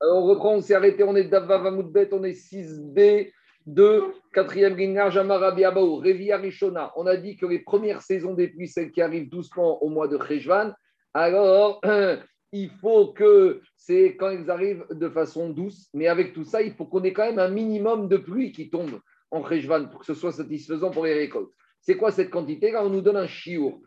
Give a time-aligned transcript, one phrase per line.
[0.00, 3.30] Alors, on reprend, on s'est arrêté, on est Davavamoudbet, on est 6B
[3.66, 4.02] de
[4.34, 6.92] 4e Gingar Jamarabi Abaou, Revia Rishona.
[6.96, 10.08] On a dit que les premières saisons des pluies, celles qui arrivent doucement au mois
[10.08, 10.72] de Cheshvan,
[11.12, 11.80] alors
[12.52, 16.72] il faut que c'est quand elles arrivent de façon douce, mais avec tout ça, il
[16.72, 19.00] faut qu'on ait quand même un minimum de pluie qui tombe
[19.30, 21.52] en Cheshvan pour que ce soit satisfaisant pour les récoltes.
[21.80, 23.80] C'est quoi cette quantité Là, on nous donne un chiour.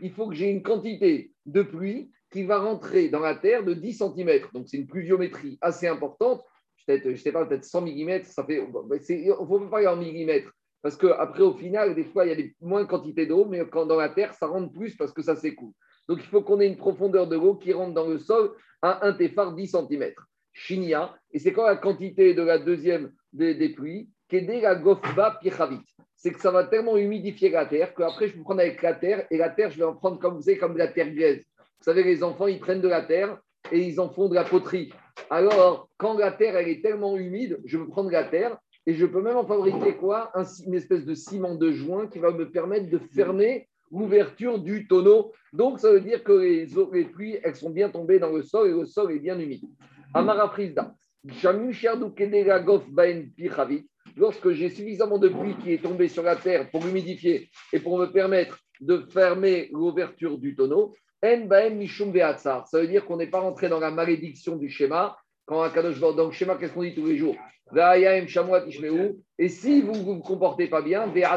[0.00, 3.74] Il faut que j'ai une quantité de pluie qui va rentrer dans la terre de
[3.74, 4.40] 10 cm.
[4.52, 6.42] Donc, c'est une pluviométrie assez importante.
[6.88, 8.22] Je ne sais pas, peut-être 100 mm.
[8.24, 8.66] Ça fait,
[9.08, 10.50] il ne faut pas parler en millimètres.
[10.82, 13.66] Parce qu'après, au final, des fois, il y a des, moins de quantité d'eau, mais
[13.70, 15.72] quand dans la terre, ça rentre plus parce que ça s'écoule.
[16.08, 19.06] Donc, il faut qu'on ait une profondeur de l'eau qui rentre dans le sol à
[19.06, 20.12] un téphare 10 cm.
[20.52, 24.10] Chinia, et c'est quoi la quantité de la deuxième des, pluies?
[24.30, 25.38] La gofba
[26.24, 29.26] C'est que ça va tellement humidifier la terre qu'après, je peux prendre avec la terre,
[29.30, 31.44] et la terre, je vais en prendre comme vous savez, comme de la terre glaise.
[31.58, 33.38] Vous savez, les enfants, ils prennent de la terre
[33.70, 34.90] et ils en font de la poterie.
[35.28, 39.04] Alors, quand la terre, elle est tellement humide, je peux prendre la terre et je
[39.04, 40.32] peux même en fabriquer quoi?
[40.66, 45.34] Une espèce de ciment de joint qui va me permettre de fermer l'ouverture du tonneau.
[45.52, 48.70] Donc, ça veut dire que les, les pluies, elles sont bien tombées dans le sol
[48.70, 49.68] et le sol est bien humide.
[50.14, 50.94] Amara Frisda.
[54.16, 57.98] Lorsque j'ai suffisamment de pluie qui est tombée sur la terre pour humidifier et pour
[57.98, 61.36] me permettre de fermer l'ouverture du tonneau, ça
[62.80, 65.16] veut dire qu'on n'est pas rentré dans la malédiction du schéma.
[65.46, 67.36] Quand un Kadosh dans le schéma, qu'est-ce qu'on dit tous les jours?
[69.38, 71.32] Et si vous ne vous comportez pas bien, il va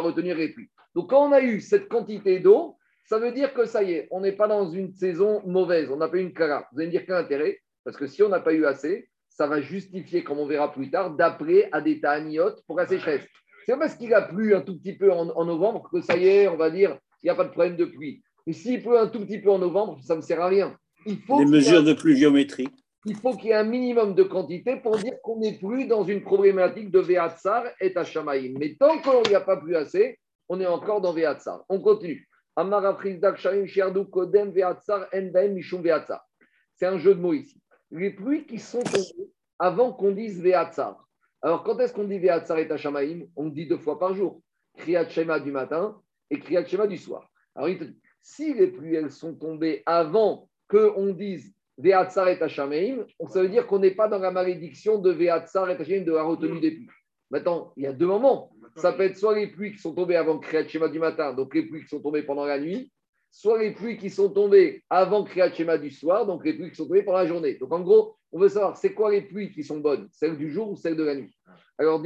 [0.00, 0.68] retenir les pluies.
[0.94, 4.08] Donc quand on a eu cette quantité d'eau, ça veut dire que ça y est,
[4.10, 6.66] on n'est pas dans une saison mauvaise, on n'a pas eu une kara.
[6.72, 7.60] Vous allez me dire quel intérêt?
[7.84, 10.90] Parce que si on n'a pas eu assez, ça va justifier, comme on verra plus
[10.90, 13.24] tard, d'appeler à des ta'aniotes pour la sécheresse.
[13.64, 16.48] C'est parce qu'il a plu un tout petit peu en novembre que ça y est,
[16.48, 18.20] on va dire, il n'y a pas de problème de pluie.
[18.48, 20.76] Mais s'il pleut un tout petit peu en novembre, ça ne sert à rien.
[21.06, 22.66] Il faut Les mesures de pluviométrie.
[23.04, 26.02] Il faut qu'il y ait un minimum de quantité pour dire qu'on n'est plus dans
[26.02, 28.58] une problématique de Veatsar et Tachamaïm.
[28.58, 30.18] Mais tant qu'on n'y a pas plus assez,
[30.48, 31.64] on est encore dans Veatsar.
[31.68, 32.28] On continue.
[36.74, 37.60] C'est un jeu de mots ici.
[37.90, 41.06] Les pluies qui sont tombées avant qu'on dise Veatsar.
[41.42, 44.42] Alors, quand est-ce qu'on dit Veatsar et Tachamaïm On dit deux fois par jour.
[44.78, 46.00] Kriyat Shema du matin
[46.30, 47.28] et Kriyat Shema du soir.
[47.54, 47.68] Alors
[48.20, 53.66] si les pluies elles sont tombées avant qu'on dise Veatsar et Tashameim, ça veut dire
[53.66, 56.88] qu'on n'est pas dans la malédiction de Veatsar et Tashameim de la retenue des pluies.
[57.30, 58.52] Maintenant, il y a deux moments.
[58.76, 61.54] Ça peut être soit les pluies qui sont tombées avant Kriyat Shema du matin, donc
[61.54, 62.92] les pluies qui sont tombées pendant la nuit,
[63.30, 66.76] soit les pluies qui sont tombées avant Kriyat Shema du soir, donc les pluies qui
[66.76, 67.54] sont tombées pendant la journée.
[67.54, 70.50] Donc en gros, on veut savoir c'est quoi les pluies qui sont bonnes, celles du
[70.50, 71.34] jour ou celles de la nuit?
[71.78, 72.02] Alors,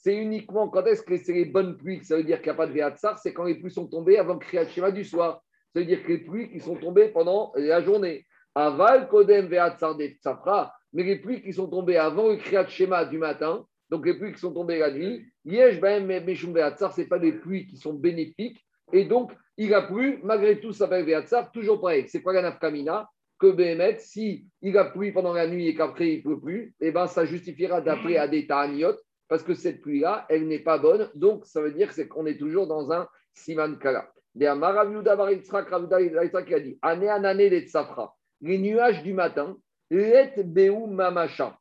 [0.00, 2.54] c'est uniquement quand est-ce que c'est les bonnes pluies, ça veut dire qu'il n'y a
[2.54, 5.42] pas de Veatsar, c'est quand les pluies sont tombées avant Kriyat Shema du soir.
[5.74, 8.24] Ça veut dire que les pluies qui sont tombées pendant la journée.
[8.54, 13.04] Aval Kodem Veatsar de Tsafra, mais les pluies qui sont tombées avant le Kriyat Shema
[13.04, 17.32] du matin, donc les pluies qui sont tombées la nuit, Yesh Veatsar, ce pas des
[17.32, 18.64] pluies qui sont bénéfiques.
[18.92, 22.04] Et donc, il a plu, malgré tout, ça s'appelle Veatsar, toujours pareil.
[22.08, 23.08] C'est quoi la nafkamina?
[23.38, 26.74] Que Behemet, si il a plu pendant la nuit et qu'après il ne pleut plus,
[26.80, 28.96] eh ben, ça justifiera d'appeler à des ta'aniot
[29.28, 31.08] parce que cette pluie-là, elle n'est pas bonne.
[31.14, 34.10] Donc, ça veut dire qu'on est toujours dans un siman kala.
[34.40, 34.84] a
[36.60, 39.56] dit année en année les tsafra, les nuages du matin,
[39.90, 41.58] let beu mamacha,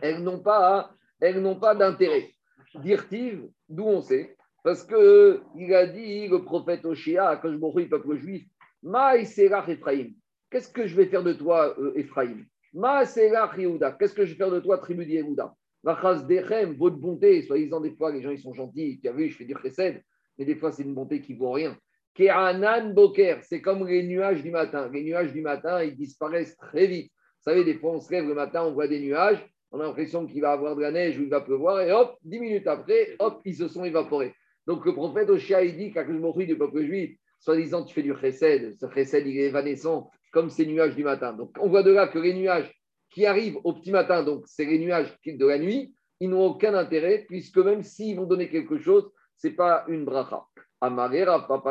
[0.00, 0.94] elles n'ont pas,
[1.24, 2.30] elles n'ont pas d'intérêt.
[2.74, 7.88] Dirtiv, d'où on sait, parce que il a dit le prophète Oshia, quand je le
[7.88, 8.44] peuple juif,
[8.82, 10.08] ma Ephraim,
[10.50, 12.44] qu'est-ce que je vais faire de toi, euh, Ephraim?
[12.74, 15.54] Ma Yehuda, qu'est-ce que je vais faire de toi, tribu d'Yehuda?
[15.84, 19.36] Dechem, votre bonté, soi-disant des fois les gens ils sont gentils, tu as vu, je
[19.36, 20.02] fais du chesed,
[20.36, 21.76] mais des fois c'est une bonté qui vaut rien.
[22.14, 24.90] Ke'anan Boker, c'est comme les nuages du matin.
[24.92, 27.10] Les nuages du matin, ils disparaissent très vite.
[27.10, 29.84] Vous savez, des fois on se lève le matin, on voit des nuages, on a
[29.86, 32.68] l'impression qu'il va avoir de la neige ou il va pleuvoir, et hop, dix minutes
[32.68, 34.32] après, hop, ils se sont évaporés.
[34.68, 38.72] Donc le prophète Oshia, il dit, m'offre du peuple juif, soi-disant tu fais du chesed,
[38.78, 41.32] ce chesed il est évanescent comme ces nuages du matin.
[41.32, 42.72] Donc on voit de là que les nuages
[43.10, 46.74] qui arrivent au petit matin, donc c'est les nuages de la nuit, ils n'ont aucun
[46.74, 50.44] intérêt, puisque même s'ils vont donner quelque chose, ce n'est pas une bracha.
[50.80, 51.64] pourtant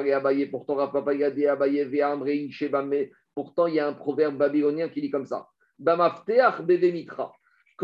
[3.33, 5.47] pourtant il y a un proverbe babylonien qui dit comme ça.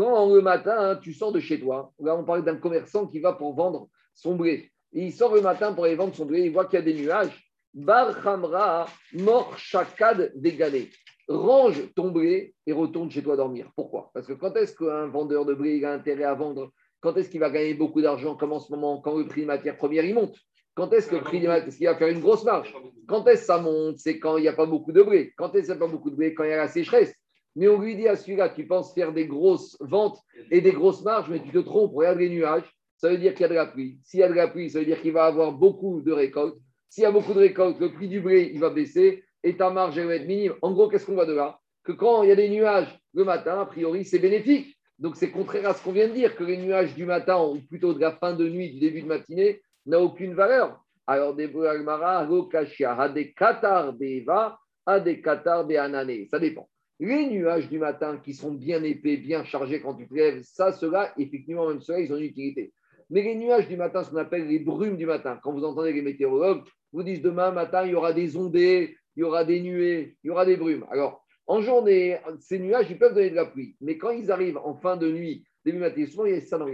[0.00, 3.34] Quand le matin, hein, tu sors de chez toi, on parle d'un commerçant qui va
[3.34, 4.70] pour vendre son blé.
[4.94, 6.94] il sort le matin pour aller vendre son blé, il voit qu'il y a des
[6.94, 7.52] nuages.
[7.74, 10.88] Bar Hamra, mort chakad dégalé
[11.28, 13.70] range ton blé et retourne chez toi dormir.
[13.76, 14.10] Pourquoi?
[14.14, 16.72] Parce que quand est-ce qu'un vendeur de blé a intérêt à vendre?
[17.00, 18.36] Quand est-ce qu'il va gagner beaucoup d'argent?
[18.36, 20.34] Comme en ce moment, quand le prix de matière première il monte
[20.74, 22.74] Quand est-ce que le prix des matin, est-ce qu'il va faire une grosse marge?
[23.06, 23.98] Quand est-ce que ça monte?
[23.98, 25.34] C'est quand il n'y a pas beaucoup de blé.
[25.36, 26.32] Quand est-ce qu'il n'y a pas beaucoup de blé?
[26.32, 27.14] Quand il y a la sécheresse.
[27.56, 30.18] Mais on lui dit à celui-là, tu penses faire des grosses ventes
[30.50, 32.64] et des grosses marges, mais tu te trompes, regarde les nuages,
[32.96, 33.98] ça veut dire qu'il y a de la pluie.
[34.04, 36.58] S'il y a de la pluie, ça veut dire qu'il va avoir beaucoup de récoltes.
[36.88, 39.70] S'il y a beaucoup de récoltes, le prix du blé, il va baisser et ta
[39.70, 40.54] marge, elle va être minime.
[40.62, 41.58] En gros, qu'est-ce qu'on voit de là?
[41.82, 44.76] Que quand il y a des nuages le matin, a priori, c'est bénéfique.
[44.98, 47.58] Donc, c'est contraire à ce qu'on vient de dire, que les nuages du matin, ou
[47.60, 50.78] plutôt de la fin de nuit, du début de matinée, n'a aucune valeur.
[51.06, 56.26] Alors, des Almara, a des Qatar Beva, a des Qatar Anane.
[56.30, 56.68] Ça dépend.
[57.02, 60.70] Les nuages du matin qui sont bien épais, bien chargés quand tu te lèves, ça,
[60.70, 62.74] cela, effectivement, même cela, ils ont une utilité.
[63.08, 65.94] Mais les nuages du matin, ce qu'on appelle les brumes du matin, quand vous entendez
[65.94, 66.62] les météorologues,
[66.92, 70.28] vous disent demain matin, il y aura des ondées, il y aura des nuées, il
[70.28, 70.84] y aura des brumes.
[70.90, 73.76] Alors, en journée, ces nuages, ils peuvent donner de la pluie.
[73.80, 76.58] Mais quand ils arrivent en fin de nuit, début matin, souvent il y a ça
[76.58, 76.68] dans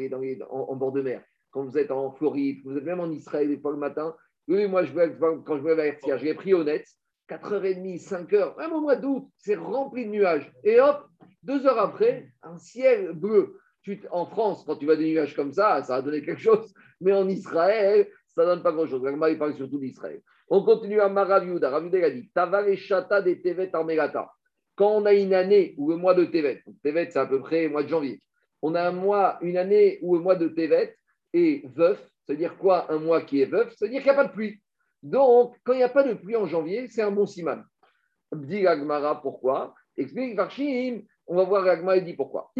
[0.51, 1.23] en, bord de mer.
[1.53, 4.13] Quand vous êtes en Floride, vous êtes même en Israël, des fois le matin.
[4.49, 4.93] Oui, moi, je
[5.45, 6.85] quand je vais à RTR, je l'ai pris net,
[7.29, 10.53] 4h30, 5h, même au mois d'août, c'est rempli de nuages.
[10.65, 11.07] Et hop,
[11.43, 13.59] deux heures après, un ciel bleu.
[14.11, 16.73] en France, quand tu vois des nuages comme ça, ça va donner quelque chose.
[17.01, 19.03] Mais en Israël, ça ne donne pas grand-chose.
[19.31, 20.21] il parle surtout d'Israël.
[20.49, 21.71] On continue à Maraviuda.
[21.71, 24.31] Raviuda a dit Tavaleshata de Tevet Armelata.
[24.77, 27.65] Quand on a une année ou le mois de Tevet, Tevet c'est à peu près
[27.65, 28.21] le mois de janvier,
[28.63, 30.97] on a un mois, une année où le mois de Tevet
[31.33, 34.33] est veuf, c'est-à-dire quoi un mois qui est veuf C'est-à-dire qu'il n'y a pas de
[34.33, 34.61] pluie.
[35.07, 37.63] Donc, quand il n'y a pas de pluie en janvier, c'est un bon siman.
[38.35, 39.73] Dit Agmara, pourquoi?
[39.97, 42.51] Explique Varchim, on va voir Agmara, il dit pourquoi.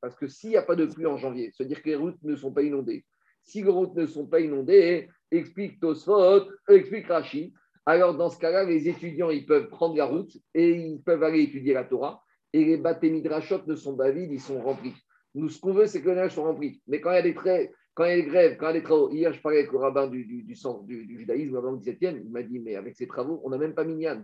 [0.00, 2.36] Parce que s'il n'y a pas de pluie en janvier, c'est-à-dire que les routes ne
[2.36, 3.06] sont pas inondées.
[3.42, 7.54] Si les routes ne sont pas inondées, explique Tosfot, explique Rashi,
[7.86, 11.42] alors dans ce cas-là, les étudiants, ils peuvent prendre la route et ils peuvent aller
[11.42, 12.22] étudier la Torah.
[12.52, 14.94] Et les bâtés ne sont pas vides, ils sont remplis.
[15.34, 16.82] Nous, ce qu'on veut, c'est que les nuages soient remplis.
[16.86, 18.74] Mais quand il y a des traits, quand il y a des grèves, quand il
[18.74, 21.54] y a des travaux, hier, je parlais avec le rabbin du, du, centre du, judaïsme,
[21.54, 24.22] le rabbin 17e, il m'a dit, mais avec ces travaux, on n'a même pas Minyan.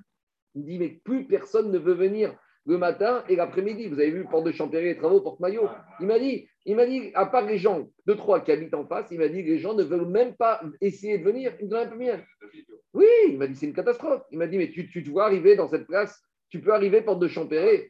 [0.55, 2.37] Il dit, mais plus personne ne veut venir
[2.67, 3.89] le matin et l'après-midi.
[3.89, 5.71] Vous avez vu, Porte de Champéry, les travaux, Porte-Maillot.
[6.01, 8.87] Il m'a dit, il m'a dit, à part les gens, deux, trois qui habitent en
[8.87, 11.55] face, il m'a dit, les gens ne veulent même pas essayer de venir.
[11.59, 11.97] Ils même pas
[12.93, 14.21] Oui, il m'a dit, c'est une catastrophe.
[14.31, 16.23] Il m'a dit, mais tu, tu te vois arriver dans cette place,
[16.53, 17.89] tu peux arriver Porte de Champéry.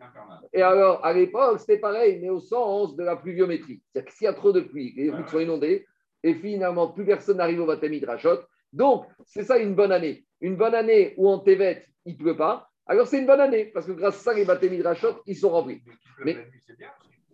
[0.53, 3.83] Et alors, à l'époque, c'était pareil, mais au sens de la pluviométrie.
[3.91, 5.85] C'est-à-dire que s'il y a trop de pluie, les routes sont inondées,
[6.23, 8.39] et finalement, plus personne n'arrive au Batamid Rachot.
[8.73, 10.25] Donc, c'est ça une bonne année.
[10.41, 13.65] Une bonne année où en Tévet, il ne pleut pas, alors c'est une bonne année,
[13.67, 15.83] parce que grâce à ça, les bâtiments de ils sont remplis.
[16.25, 16.37] Mais,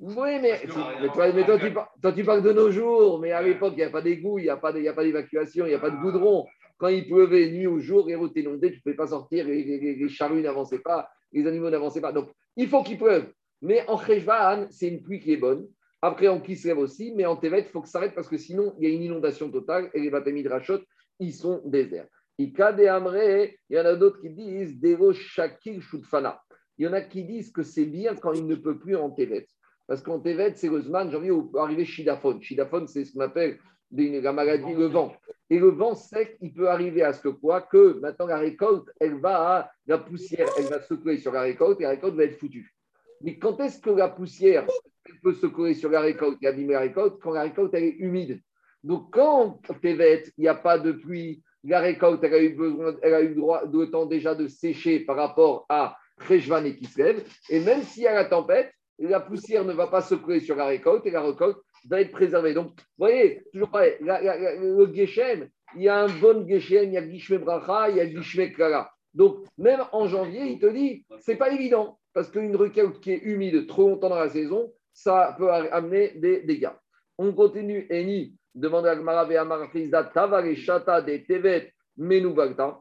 [0.00, 4.00] oui, mais, toi, tu, parles de nos jours, mais à l'époque, il n'y a pas
[4.00, 6.46] d'égout, il n'y a pas d'évacuation, il n'y a pas de goudron.
[6.78, 10.08] Quand il pleuvait nuit ou jour, les routes inondées, tu ne pouvais pas sortir, les,
[10.08, 12.12] charrues n'avançaient pas, les animaux n'avançaient pas.
[12.12, 13.32] Donc, il faut qu'il pleuve.
[13.62, 15.66] Mais en Cheshvan, c'est une pluie qui est bonne.
[16.00, 18.74] Après, en Kislev aussi, mais en Tevet, il faut que ça s'arrête parce que sinon,
[18.78, 20.80] il y a une inondation totale et les de Rachot,
[21.18, 22.06] ils sont déserts.
[22.38, 26.40] Il y en a d'autres qui disent Dero Shakil Shutfana.
[26.78, 29.10] Il y en a qui disent que c'est bien quand il ne peut plus en
[29.10, 29.48] Tevet.
[29.88, 32.40] Parce qu'en Tevet, Zman, janvier, où peut arriver Shidaphone.
[32.40, 33.58] Shidaphone, c'est ce qu'on appelle
[33.90, 35.14] la maladie, le vent.
[35.50, 39.18] Et le vent sec, il peut arriver à ce quoi Que maintenant la récolte, elle
[39.18, 42.74] va, la poussière, elle va secouer sur la récolte et la récolte va être foutue.
[43.22, 44.66] Mais quand est-ce que la poussière
[45.08, 46.38] elle peut secouer sur la récolte?
[46.42, 48.40] Et abîmer la récolte Quand la récolte, est humide.
[48.84, 52.94] Donc quand Tevet, il n'y a pas de pluie, la récolte, elle a eu, besoin,
[53.02, 55.96] elle a eu droit, de temps déjà de sécher par rapport à
[56.28, 57.24] Rejvan et Kislev.
[57.48, 60.66] Et même s'il y a la tempête, la poussière ne va pas secouer sur la
[60.66, 62.54] récolte et la récolte va être préservée.
[62.54, 66.96] Donc, vous voyez, toujours pareil, le Geshem, il y a un bon Geshem, il y
[66.96, 68.90] a Gishme Bracha, il y a Gishme Klara.
[69.14, 73.22] Donc, même en janvier, il te dit, c'est pas évident, parce qu'une récolte qui est
[73.22, 76.70] humide trop longtemps dans la saison, ça peut amener des dégâts.
[77.18, 79.68] On continue, Eni, demande à Gmara Ve'amar
[80.12, 82.80] Tavale Shata de Tevet Menuvagta.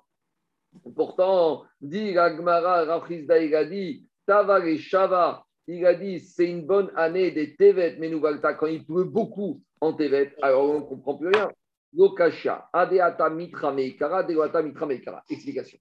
[0.96, 6.92] Pourtant, dit Agmara Rafrizda, il a dit Tavale Shava, il a dit c'est une bonne
[6.96, 10.34] année des Tevet Menuvagta quand il pleut beaucoup en Tevet.
[10.42, 11.50] Alors on ne comprend plus rien.
[11.94, 15.24] Lokasha, Adeata Mitra Meikara, Adeata Mitra Meikara.
[15.30, 15.78] Explication.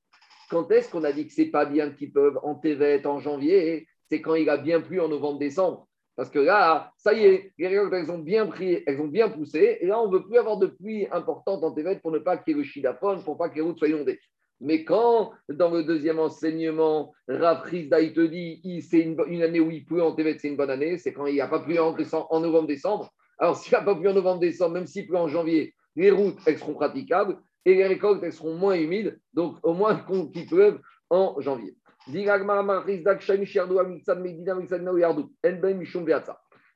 [0.50, 3.86] Quand est-ce qu'on a dit que c'est pas bien qu'ils peuvent en Tevet en janvier?
[4.08, 5.88] C'est quand il a bien plu en novembre-décembre.
[6.14, 9.28] Parce que là, ça y est, les récoltes, elles ont bien pris, elles ont bien
[9.28, 9.78] poussé.
[9.80, 12.36] Et là, on ne veut plus avoir de pluie importante en Tévet pour ne pas
[12.36, 14.20] qu'il y ait le chidaphone, pour pas que les routes soient inondées.
[14.60, 19.84] Mais quand, dans le deuxième enseignement, Rafris il te dit c'est une, année où il
[19.84, 21.94] pleut en Tévet, c'est une bonne année, c'est quand il n'y a pas plu en,
[22.30, 23.12] en novembre-décembre.
[23.38, 26.38] Alors, s'il n'y a pas plu en novembre-décembre, même s'il pleut en janvier, les routes,
[26.46, 29.18] elles seront praticables et les récoltes, elles seront moins humides.
[29.34, 31.76] Donc, au moins qu'il pleuve en janvier.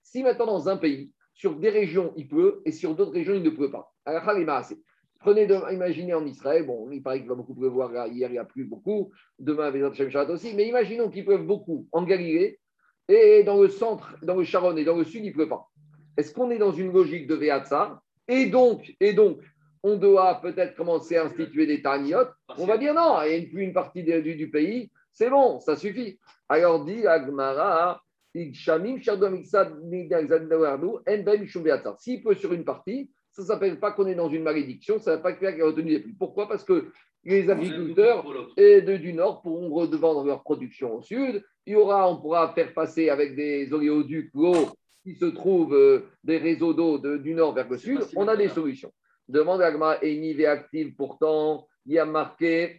[0.02, 3.42] Si maintenant dans un pays, sur des régions, il pleut, et sur d'autres régions, il
[3.42, 3.92] ne pleut pas.
[5.20, 8.64] Prenez, imaginez en Israël, bon, il paraît qu'il va beaucoup pleuvoir, hier il a plu
[8.64, 12.58] beaucoup, demain avec Shabbat aussi, mais imaginons qu'il pleuve beaucoup en Galilée,
[13.08, 15.68] et dans le centre, dans le Sharon et dans le sud, il ne pleut pas.
[16.16, 19.40] Est-ce qu'on est dans une logique de Veatsa Et donc, et donc,
[19.82, 22.32] on doit peut-être commencer à instituer des taniotes.
[22.56, 25.76] On va dire non, il n'y a une partie du, du pays, c'est bon, ça
[25.76, 26.18] suffit.
[26.48, 28.52] Alors dit Agmara, s'il
[32.22, 35.16] peut sur une partie, ça ne s'appelle pas qu'on est dans une malédiction, ça ne
[35.16, 36.16] veut pas qu'il a retenu les pluies.
[36.18, 36.48] Pourquoi?
[36.48, 36.90] Parce que
[37.24, 38.24] les agriculteurs
[38.56, 41.44] et de, du Nord pourront revendre leur production au Sud.
[41.66, 44.70] Il y aura, on pourra faire passer avec des oléoducs l'eau
[45.02, 48.00] qui se trouvent euh, des réseaux d'eau du Nord vers le Sud.
[48.16, 48.92] On a des solutions.
[49.28, 52.78] Demande Agma et Nivé active, pourtant, il y a marqué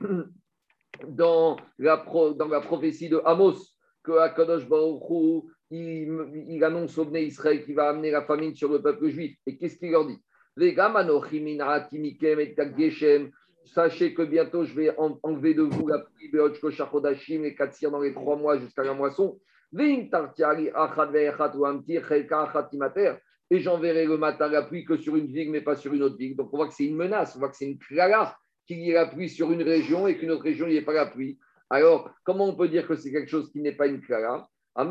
[1.08, 2.04] dans la,
[2.36, 3.58] dans la prophétie de Amos
[4.04, 8.70] que Akadosh Baruch il, il annonce au Bnei Israël qu'il va amener la famine sur
[8.70, 9.38] le peuple juif.
[9.46, 10.20] Et qu'est-ce qu'il leur dit?
[13.66, 18.36] Sachez que bientôt je vais enlever de vous la pluie, les quatre dans les trois
[18.36, 19.40] mois jusqu'à la moisson.
[23.50, 26.18] Et j'enverrai le matin la pluie que sur une ville, mais pas sur une autre
[26.18, 26.36] ville.
[26.36, 28.38] Donc on voit que c'est une menace, on voit que c'est une clara
[28.68, 30.94] qu'il y ait la pluie sur une région et qu'une autre région, n'y ait pas
[30.94, 31.40] la pluie.
[31.70, 34.50] Alors, comment on peut dire que c'est quelque chose qui n'est pas une clara?
[34.78, 34.82] Et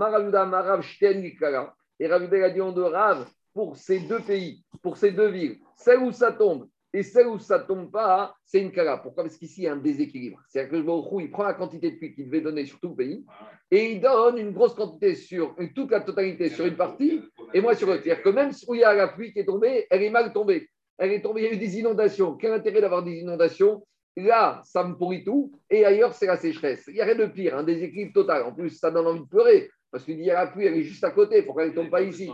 [2.06, 5.99] Ravuda a dit on de Rav pour ces deux pays, pour ces deux villes, celle
[6.00, 8.99] où ça tombe et celle où ça ne tombe pas, c'est une cala.
[8.99, 9.23] Pourquoi?
[9.23, 10.40] Parce qu'ici, il y a un déséquilibre.
[10.49, 12.88] C'est-à-dire que le Baruch il prend la quantité de pluie qu'il devait donner sur tout
[12.88, 13.25] le pays
[13.71, 17.23] et il donne une grosse quantité sur toute la totalité sur une partie
[17.54, 18.02] et moi sur l'autre.
[18.02, 20.33] C'est-à-dire que même où il y a la pluie qui est tombée, elle est mal
[20.33, 20.69] tombée.
[20.99, 22.35] Elle est tombée, il y a eu des inondations.
[22.37, 23.87] Quel intérêt d'avoir des inondations?
[24.16, 26.85] Là, ça me pourrit tout et ailleurs, c'est la sécheresse.
[26.88, 28.42] Il n'y a rien de pire, un déséquilibre total.
[28.42, 30.83] En plus, ça donne envie de pleurer parce qu'il y a la pluie, elle est
[30.83, 31.42] juste à côté.
[31.42, 32.28] Pourquoi elle ne tombe pas ici?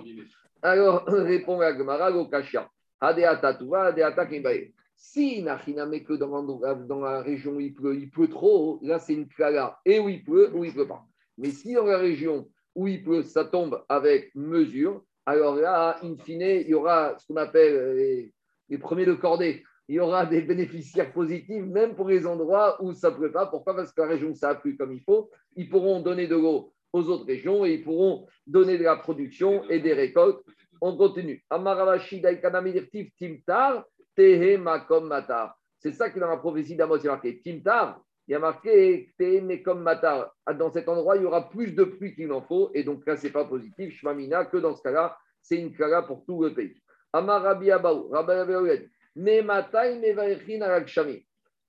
[0.62, 2.68] Alors, répond à Gemara, Lokashia.
[4.96, 9.78] Si Nachiname que dans, la région où il pleut, trop, là c'est une clara.
[9.84, 11.04] Et où il pleut, où il ne pleut pas.
[11.36, 16.16] Mais si dans la région où il pleut, ça tombe avec mesure, alors là, in
[16.16, 18.32] fine, il y aura ce qu'on appelle
[18.68, 19.62] les, premiers de cordée.
[19.88, 23.46] Il y aura des bénéficiaires positifs, même pour les endroits où ça ne pleut pas.
[23.46, 23.76] Pourquoi?
[23.76, 26.72] Parce que la région ça a plu comme il faut, ils pourront donner de l'eau
[26.92, 30.42] aux autres régions et ils pourront donner de la production et des récoltes
[30.80, 31.44] on continue.
[35.78, 38.00] C'est ça qui est dans la prophétie d'Amos, il y a marqué Timtar.
[38.28, 39.12] Il y a marqué
[39.74, 40.34] Matar.
[40.58, 42.70] Dans cet endroit, il y aura plus de pluie qu'il en faut.
[42.74, 43.94] Et donc là, ce n'est pas positif.
[44.00, 46.74] Shmamina, que dans ce cas-là, c'est une kala pour tout le pays.
[47.12, 48.32] Amarabi Abaou, Rabbi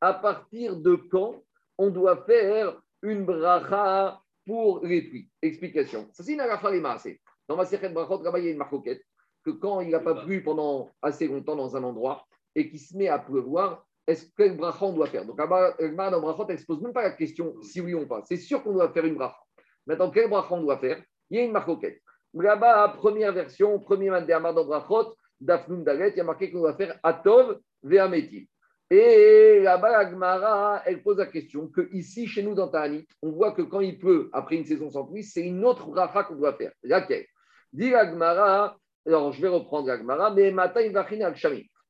[0.02, 1.44] À partir de quand
[1.78, 6.08] on doit faire une bracha pour les pluies Explication.
[6.14, 9.04] Ça, c'est une dans ma Brachot, il y a une marcoquette
[9.46, 12.26] que quand il n'a pas plu pendant assez longtemps dans un endroit
[12.56, 15.26] et qu'il se met à pleuvoir, est-ce quel bracha on doit faire?
[15.26, 15.76] Donc là-bas,
[16.12, 18.22] dans Brachot, elle ne se pose même pas la question si oui ou pas.
[18.26, 19.38] C'est sûr qu'on doit faire une bracha.
[19.86, 21.02] Maintenant, quel bracha on doit faire?
[21.30, 22.02] Il y a une marcoquette.
[22.34, 26.76] Là-bas, première version, premier mandéamar dans Brachot, Dafnum Dalet, il y a marqué qu'on doit
[26.76, 28.48] faire Atov Ve'ametiv.
[28.90, 33.52] Et là-bas, Agmara, elle pose la question que ici, chez nous, dans Ta'anit, on voit
[33.52, 36.54] que quand il pleut, après une saison sans pluie, c'est une autre bracha qu'on doit
[36.54, 36.72] faire.
[36.84, 37.26] Laquelle?
[37.74, 41.06] Dit Agmara, alors je vais reprendre Agmara, mais matin il va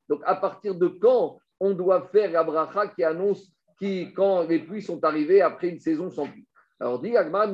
[0.09, 4.59] Donc à partir de quand on doit faire la bracha qui annonce qui, quand les
[4.59, 6.47] pluies sont arrivées après une saison sans pluie?
[6.79, 7.51] Alors dit Agmara,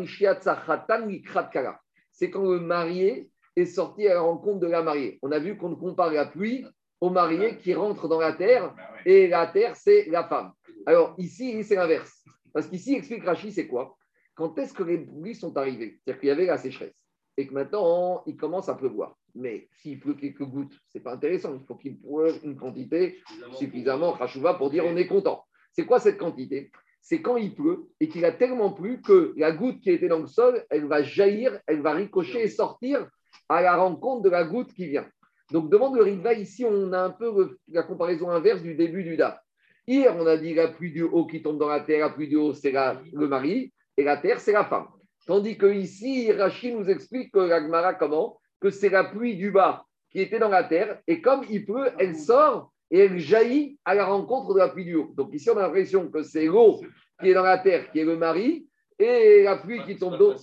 [2.12, 5.19] c'est quand le marié est sorti à la rencontre de la mariée.
[5.21, 6.65] On a vu qu'on compare la pluie
[7.03, 8.74] au marié qui rentre dans la terre
[9.05, 10.53] et la terre, c'est la femme.
[10.86, 12.24] Alors ici, c'est l'inverse.
[12.53, 13.98] Parce qu'ici, explique Rachid, c'est quoi?
[14.36, 16.95] Quand est-ce que les pluies sont arrivées C'est-à-dire qu'il y avait la sécheresse
[17.36, 19.17] et que maintenant, il commence à pleuvoir.
[19.36, 21.53] Mais s'il pleut quelques gouttes, ce n'est pas intéressant.
[21.53, 23.19] Il faut qu'il pleuve une quantité
[23.57, 25.43] suffisamment rachouva pour dire on est content.
[25.74, 26.72] C'est quoi cette quantité?
[27.01, 30.19] C'est quand il pleut et qu'il a tellement plu que la goutte qui était dans
[30.19, 33.10] le sol, elle va jaillir, elle va ricocher et sortir
[33.50, 35.10] à la rencontre de la goutte qui vient.
[35.53, 39.15] Donc, devant le Riva, ici, on a un peu la comparaison inverse du début du
[39.15, 39.39] Da.
[39.86, 42.27] Hier, on a dit la pluie du haut qui tombe dans la terre, la pluie
[42.27, 44.88] du haut, c'est le mari, et la terre, c'est la femme.
[45.27, 48.39] Tandis que ici, Rachid nous explique que l'Agmara, comment?
[48.60, 51.91] Que c'est la pluie du bas qui était dans la terre, et comme il peut,
[52.00, 55.13] elle sort et elle jaillit à la rencontre de la pluie du haut.
[55.15, 56.81] Donc ici, on a l'impression que c'est l'eau
[57.22, 58.67] qui est dans la terre, qui est le mari,
[58.98, 60.33] et la pluie qui tombe d'eau.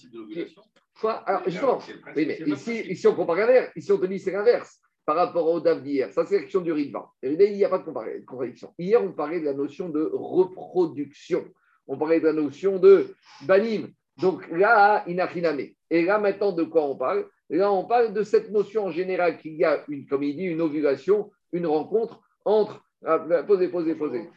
[1.03, 1.79] Alors, justement,
[2.15, 3.73] oui, mais ici, ici, on compare l'inverse.
[3.75, 6.13] Ici, on te dit c'est l'inverse par rapport au DAF d'hier.
[6.13, 7.11] Ça, c'est la question du Ritva.
[7.23, 8.73] Il n'y a pas de contradiction.
[8.79, 11.45] Hier, on parlait de la notion de reproduction.
[11.87, 13.89] On parlait de la notion de banim.
[14.21, 15.61] Donc là, inachiname.
[15.91, 17.27] Et là, maintenant, de quoi on parle?
[17.49, 20.45] Là, on parle de cette notion en général qu'il y a, une, comme il dit,
[20.45, 22.85] une ovulation, une rencontre entre.
[23.05, 24.31] Ah, posez, posez, posez.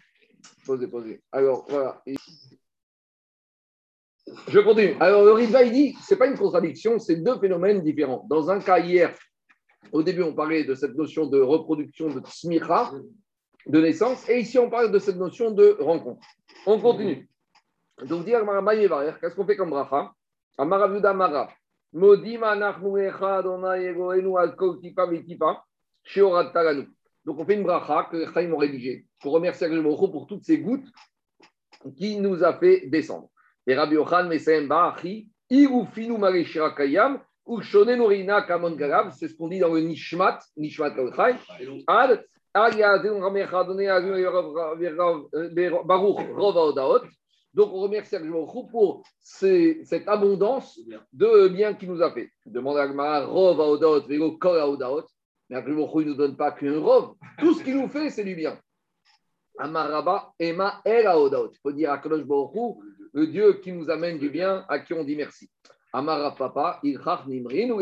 [0.65, 1.21] Posez, posez.
[1.31, 2.01] Alors, voilà.
[4.47, 4.95] Je continue.
[4.99, 8.25] Alors, le Ritva, il dit, ce n'est pas une contradiction, c'est deux phénomènes différents.
[8.29, 9.13] Dans un cas, hier,
[9.91, 12.91] au début, on parlait de cette notion de reproduction de smicha,
[13.65, 16.25] de naissance, et ici, on parle de cette notion de rencontre.
[16.65, 17.29] On continue.
[18.05, 18.43] Donc, dire
[19.21, 20.11] qu'est-ce qu'on fait comme bracha?
[20.57, 21.49] Amaravuda Mara.
[21.93, 22.19] Donc,
[27.39, 30.57] on fait une bracha que les Chaim ont rédigée pour remercier le pour toutes ces
[30.57, 30.87] gouttes
[31.97, 33.29] qui nous a fait descendre.
[33.67, 39.47] Et Rabbi Yochan Mesem Ba'achi, Irufinu Marishira Kayam, Ushone Rina Kamon Garav, c'est ce qu'on
[39.47, 41.35] dit dans le Nishmat, Nishmat Kalchai,
[41.87, 42.23] Ad.
[47.55, 50.79] Donc, on remercie Agmorou pour cette abondance
[51.11, 52.29] de biens qu'il nous a fait.
[52.45, 55.05] Demande à Agmar, Rova Odaot, Vego Odaot.
[55.49, 57.15] Mais Agmorou, il ne nous donne pas qu'un Rov.
[57.39, 58.59] Tout ce qu'il nous fait, c'est du bien.
[59.57, 61.53] Amaraba, Ema, Era Odaot.
[61.53, 65.15] Il faut dire à le Dieu qui nous amène du bien, à qui on dit
[65.15, 65.49] merci.
[65.93, 67.79] Amara Papa, Ilchach Nimrin, ou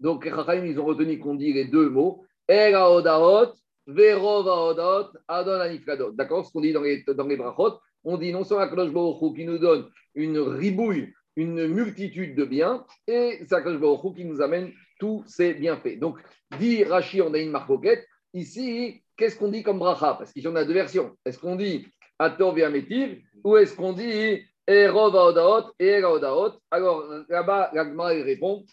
[0.00, 2.24] Donc, les ils ont retenu qu'on dit les deux mots.
[2.48, 3.52] Era Odaot,
[3.86, 6.12] Verova Odaot, Adon Anifkadot.
[6.12, 9.36] D'accord Ce qu'on dit dans les, dans les brachot, on dit non seulement Akadosh Baruch
[9.36, 14.40] qui nous donne une ribouille, une multitude de biens, et c'est Akadosh Baruch qui nous
[14.40, 15.98] amène tous ces bienfaits.
[15.98, 16.18] Donc,
[16.58, 18.06] dit Rashi, on a une marcoquette.
[18.34, 20.14] Ici, qu'est-ce qu'on dit comme bracha?
[20.14, 21.16] Parce qu'ici, on a deux versions.
[21.24, 21.86] Est-ce qu'on dit
[22.18, 24.42] Ator Viametiv ou est-ce qu'on dit
[25.78, 26.02] et
[26.70, 28.64] Alors, là-bas, l'Agma répond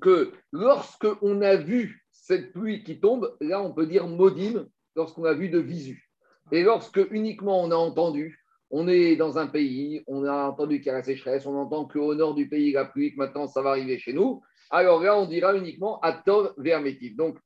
[0.00, 5.24] que lorsque on a vu cette pluie qui tombe, là, on peut dire modim lorsqu'on
[5.24, 6.08] a vu de visu.
[6.52, 10.86] Et lorsque uniquement on a entendu, on est dans un pays, on a entendu qu'il
[10.86, 13.48] y a la sécheresse, on entend qu'au nord du pays, il a plu, que maintenant
[13.48, 17.16] ça va arriver chez nous, alors là, on dira uniquement Atov Vermetiv.
[17.16, 17.38] Donc,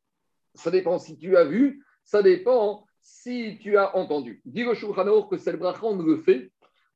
[0.54, 4.42] ça dépend si tu as vu, ça dépend si tu as entendu.
[4.44, 6.52] Dis le que cette bracha, le fait,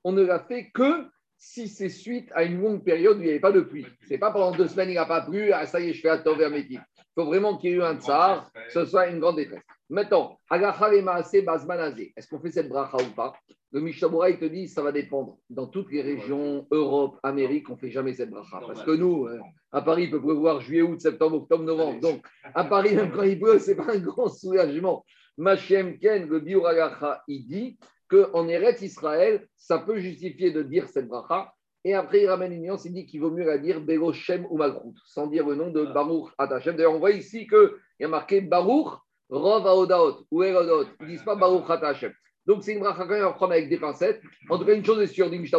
[0.08, 1.04] on ne l'a fait que
[1.36, 3.84] si c'est suite à une longue période où il n'y avait pas de pluie.
[4.06, 6.00] Ce n'est pas pendant deux semaines, il n'a pas plu, ah, ça y est, je
[6.00, 6.80] fais Atov Vermetiv.
[6.96, 9.60] Il faut vraiment qu'il y ait eu un tsar, que ce soit une grande détresse.
[9.90, 13.34] Maintenant, est-ce qu'on fait cette bracha ou pas?
[13.70, 15.36] Le Mishabura, il te dit, ça va dépendre.
[15.50, 18.60] Dans toutes les régions, Europe, Amérique, on ne fait jamais cette bracha.
[18.66, 19.38] Parce que nous, euh,
[19.72, 22.00] à Paris, il peut pleuvoir juillet, août, septembre, octobre, novembre.
[22.00, 25.04] Donc, à Paris, même quand il pleut, ce n'est pas un grand soulagement.
[25.36, 31.08] Machem Ken, le Biuragacha, il dit qu'en Eretz Israël, ça peut justifier de dire cette
[31.08, 31.52] bracha.
[31.84, 34.58] Et après, il ramène une nuance, il dit qu'il vaut mieux la dire Beroshem ou
[34.58, 36.76] Malchut, sans dire le nom de Baruch Atachem.
[36.76, 38.98] D'ailleurs, on voit ici qu'il y a marqué Baruch
[39.30, 40.88] Rov Aodaot ou Erodot.
[41.00, 42.12] Ils ne disent pas Baruch Hashem.
[42.46, 44.20] Donc c'est une bracha quand même à prendre avec des pincettes.
[44.48, 45.50] En tout cas, une chose est sûre, dit.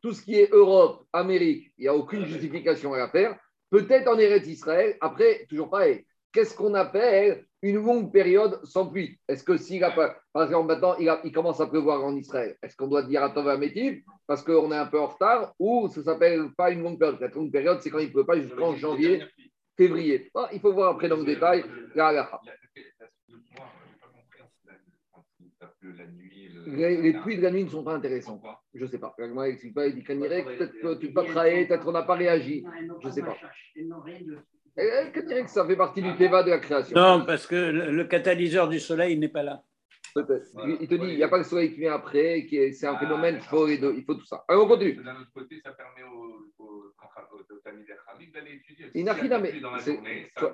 [0.00, 3.36] Tout ce qui est Europe, Amérique, il n'y a aucune justification à faire.
[3.70, 4.96] Peut-être en Eretz Israël.
[5.00, 6.06] Après, toujours pareil.
[6.32, 9.18] Qu'est-ce qu'on appelle une longue période sans pluie?
[9.28, 12.76] Est-ce que s'il a pas, par exemple, maintenant, il, commence à pleuvoir en Israël, est-ce
[12.76, 13.58] qu'on doit dire à Tova
[14.26, 17.20] parce qu'on est un peu en retard ou ça s'appelle pas une longue période?
[17.20, 19.24] La longue période, c'est quand il ne pleut pas jusqu'en janvier,
[19.76, 20.30] février.
[20.34, 21.64] Ah, il faut voir après dans le détail
[21.94, 22.12] la
[26.66, 28.42] les, pluies de la nuit ne sont pas intéressantes.
[28.74, 29.14] Je ne sais pas.
[29.18, 32.64] Moi, il pas, il dit peut-être que tu peux travailler, peut-être qu'on n'a pas réagi.
[33.00, 33.36] Je ne sais pas.
[35.12, 36.96] Que ça fait partie du Teva de la création?
[36.96, 39.62] Non, parce que le, catalyseur du soleil n'est pas là.
[40.16, 43.36] Il te dit, il n'y a pas le soleil qui vient après, c'est un phénomène,
[43.40, 44.44] il faut, il faut tout ça.
[44.48, 44.94] Alors, on continue.
[44.94, 46.27] D'un autre côté, ça permet aux,
[48.38, 48.90] d'aller étudier.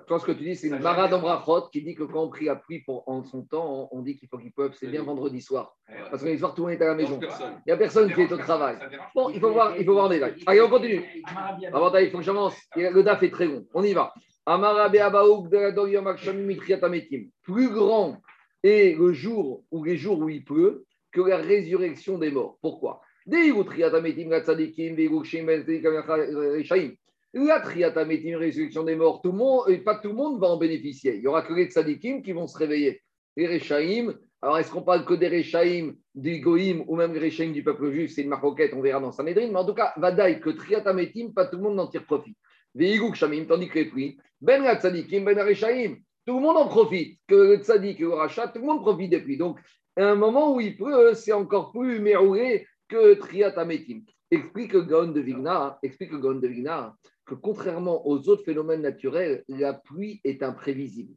[0.07, 2.49] Toi, ce que tu dis, c'est une Mara d'Ambrachot qui dit que quand on prie
[2.49, 5.41] à pluie pour, en son temps, on, dit qu'il faut qu'il peuvent, c'est bien vendredi
[5.41, 5.77] soir.
[6.11, 7.21] Parce que les soirs, tout le monde est à la maison.
[7.21, 8.77] Il n'y a personne qui est au travail.
[9.15, 10.35] Bon, il faut voir, il faut voir en détail.
[10.47, 11.03] Allez, on continue.
[11.73, 12.57] Avant, il faut que j'avance.
[12.77, 13.67] Le DAF est très long.
[13.75, 14.13] On y va.
[17.43, 18.21] Plus grand
[18.63, 22.59] est le jour ou les jours où il pleut que la résurrection des morts.
[22.61, 23.01] Pourquoi?
[27.35, 30.57] La triatamétim, résurrection des morts, tout le monde, et pas tout le monde va en
[30.57, 31.17] bénéficier.
[31.17, 33.03] Il y aura que les tzadikim qui vont se réveiller.
[33.37, 37.51] Les Rechaim, alors est-ce qu'on parle que des Rechaim, des Goïm ou même des Rechaim
[37.51, 38.13] du peuple juif?
[38.13, 39.49] C'est une marquette, on verra dans Sanhedrin.
[39.49, 42.37] Mais en tout cas, Vadaï, que triatamétim, pas tout le monde n'en tire profit.
[42.75, 46.69] Veiguk Shamim, tandis que les pluies, Ben la tzadikim, Ben Rechaim, tout le monde en
[46.69, 47.19] profite.
[47.27, 49.37] Que le tzadik et le rachat, tout le monde profite des pluies.
[49.37, 49.59] Donc,
[49.97, 54.03] à un moment où il pleut, c'est encore plus méroué que triatamétim.
[54.31, 56.95] Explique Gaon de Vigna, explique Gaon de Vigna
[57.27, 61.15] que contrairement aux autres phénomènes naturels, la pluie est imprévisible.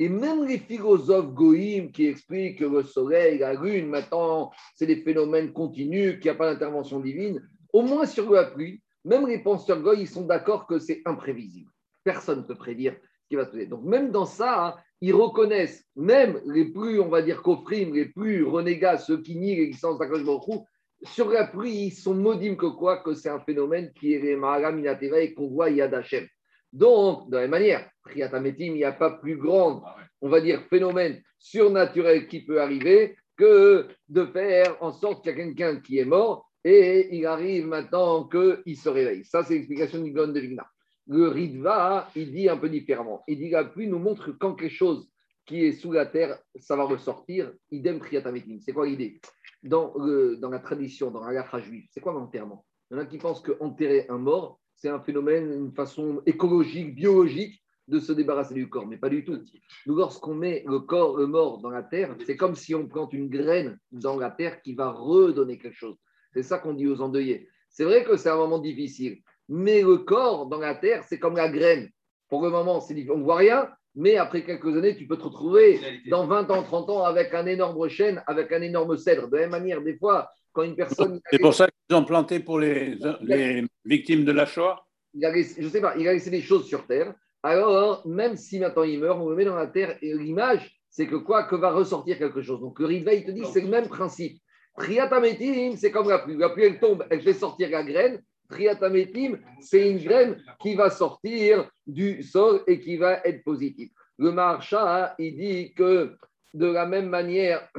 [0.00, 5.02] Et même les philosophes goïms qui expliquent que le soleil, la lune, maintenant, c'est des
[5.02, 7.42] phénomènes continus, qu'il n'y a pas d'intervention divine,
[7.72, 11.70] au moins sur la pluie, même les penseurs goy, ils sont d'accord que c'est imprévisible.
[12.04, 12.94] Personne ne peut prédire
[13.24, 13.66] ce qui va se passer.
[13.66, 18.06] Donc même dans ça, hein, ils reconnaissent, même les plus, on va dire, coffrim, les
[18.06, 20.64] plus renégats, ceux qui nient l'existence d'Akadosh Baruch
[21.04, 24.82] sur la pluie, ils sont maudimes que quoi Que c'est un phénomène qui est Maharam
[24.84, 26.26] et qu'on voit Yad Hashem.
[26.72, 29.82] Donc, de la même manière, il n'y a pas plus grand,
[30.20, 35.34] on va dire, phénomène surnaturel qui peut arriver que de faire en sorte qu'il y
[35.34, 39.24] a quelqu'un qui est mort et il arrive maintenant qu'il se réveille.
[39.24, 40.66] Ça, c'est l'explication du Gon de Vigna.
[41.06, 43.22] Le Ritva, il dit un peu différemment.
[43.28, 45.08] Il dit la pluie nous montre que quand quelque chose
[45.46, 47.50] qui est sous la terre, ça va ressortir.
[47.70, 48.58] Idem Triatametim.
[48.60, 49.18] C'est quoi l'idée?
[49.62, 49.94] Dans,
[50.38, 52.64] dans la tradition, dans la lacha juive, c'est quoi l'enterrement?
[52.90, 56.94] Il y en a qui pensent qu'enterrer un mort, c'est un phénomène, une façon écologique,
[56.94, 59.42] biologique de se débarrasser du corps, mais pas du tout.
[59.86, 63.12] Nous, lorsqu'on met le corps, le mort dans la terre, c'est comme si on plante
[63.12, 65.96] une graine dans la terre qui va redonner quelque chose.
[66.34, 67.48] C'est ça qu'on dit aux endeuillés.
[67.70, 71.36] C'est vrai que c'est un moment difficile, mais le corps dans la terre, c'est comme
[71.36, 71.88] la graine.
[72.28, 73.68] Pour le moment, on ne voit rien,
[73.98, 77.46] mais après quelques années, tu peux te retrouver dans 20 ans, 30 ans avec un
[77.46, 79.28] énorme chêne, avec un énorme cèdre.
[79.28, 81.20] De la même manière, des fois, quand une personne.
[81.30, 84.84] C'est pour ça qu'ils ont planté pour les, les victimes de la Shoah
[85.14, 87.12] il a Je ne sais pas, il a laissé des choses sur terre.
[87.42, 91.06] Alors, même si maintenant il meurt, on le met dans la terre et l'image, c'est
[91.06, 92.60] que quoi Que va ressortir quelque chose.
[92.60, 94.40] Donc, le Riva, il te dit c'est le même principe.
[94.76, 96.36] Triatametim, c'est comme la pluie.
[96.36, 98.22] La pluie, elle tombe, elle fait sortir la graine.
[98.48, 103.90] Triatametim, c'est une graine qui va sortir du sol et qui va être positive.
[104.18, 106.16] Le marcha, il dit que
[106.54, 107.68] de la même manière,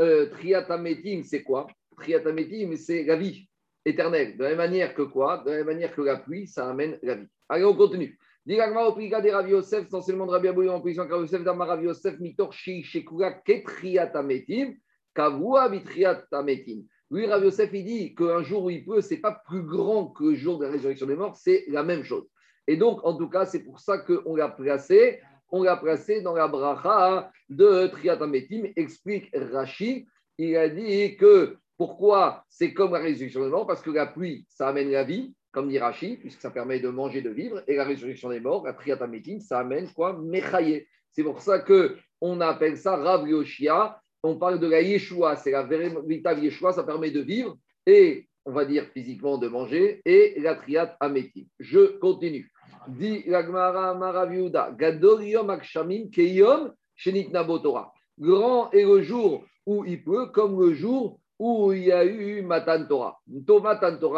[0.00, 1.66] euh, triatametim, c'est quoi?
[1.96, 3.48] Triatametim, c'est la vie
[3.84, 4.36] éternelle.
[4.36, 5.42] De la même manière que quoi?
[5.44, 7.26] De la même manière que la pluie, ça amène la vie.
[7.48, 8.18] Allez, on continue.
[8.44, 12.20] Digagma au priga des Rav Yosef, essentiellement de Rabbi en position car Yosef d'Amar Yosef,
[12.20, 14.76] mitor shi shekura ketriatametim,
[15.14, 16.84] kavua vitriatametim.
[17.10, 20.08] Lui, Rav Yosef, il dit qu'un jour où il peut, ce n'est pas plus grand
[20.08, 22.26] que le jour de la résurrection des morts, c'est la même chose.
[22.66, 26.34] Et donc, en tout cas, c'est pour ça qu'on l'a placé, on l'a placé dans
[26.34, 30.06] la bracha de Triatametim, explique Rashi.
[30.38, 34.44] Il a dit que pourquoi c'est comme la résurrection des morts Parce que la pluie,
[34.48, 37.76] ça amène la vie, comme dit Rashi, puisque ça permet de manger, de vivre, et
[37.76, 40.18] la résurrection des morts, la Triatametim, ça amène quoi?
[40.18, 40.86] Mechaye.
[41.12, 45.62] C'est pour ça qu'on appelle ça Rav Yoshia, on parle de la Yeshua, c'est la
[45.62, 50.56] véritable Yeshua, ça permet de vivre et, on va dire physiquement, de manger, et la
[50.56, 51.48] triat améti.
[51.60, 52.50] Je continue.
[52.88, 57.92] Dit l'Agmara Maraviuda, Gadorium Akshamim Keyom Shenit Nabotora.
[58.18, 62.42] Grand est le jour où il pleut, comme le jour où il y a eu
[62.42, 63.20] Matan Torah.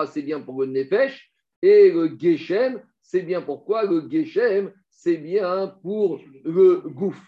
[0.07, 5.75] C'est bien pour le Nefesh, et le Geshem, c'est bien pourquoi Le Geshem, c'est bien
[5.83, 7.21] pour le Gouf.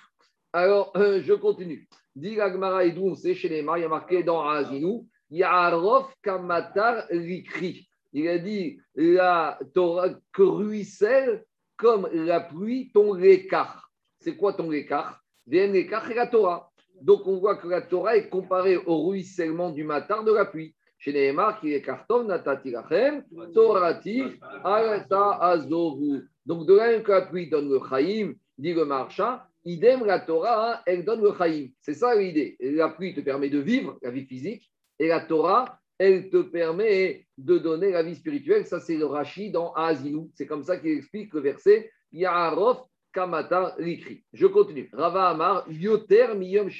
[0.52, 1.88] Alors, euh, je continue.
[2.16, 2.82] Dit Gagmara
[3.16, 7.88] c'est chez les il y a marqué dans Azinou, Yarof Kamatar Rikri.
[8.12, 11.44] Il a dit la Torah ruisselle
[11.76, 13.90] comme la pluie ton écart.
[14.18, 16.70] C'est quoi ton écart Vien l'écart et la Torah.
[17.00, 20.74] Donc on voit que la Torah est comparée au ruissellement du matin de la pluie.
[20.98, 24.22] Chez Nehemar, qui est carton, natati lachem, torati,
[24.62, 26.28] alta azovu.
[26.44, 30.82] Donc de là que la pluie donne le chaim, dit le marchand, idem la Torah,
[30.86, 31.68] elle donne le chaim.
[31.80, 32.56] C'est ça l'idée.
[32.60, 37.26] La pluie te permet de vivre la vie physique et la Torah, elle te permet
[37.36, 38.66] de donner la vie spirituelle.
[38.66, 40.30] Ça, c'est le Rashi dans Azinou.
[40.34, 44.24] C'est comme ça qu'il explique le verset Ya'arof Kamata Rikri.
[44.32, 44.88] Je continue.
[44.92, 46.70] Rava Amar, Yoter Miyom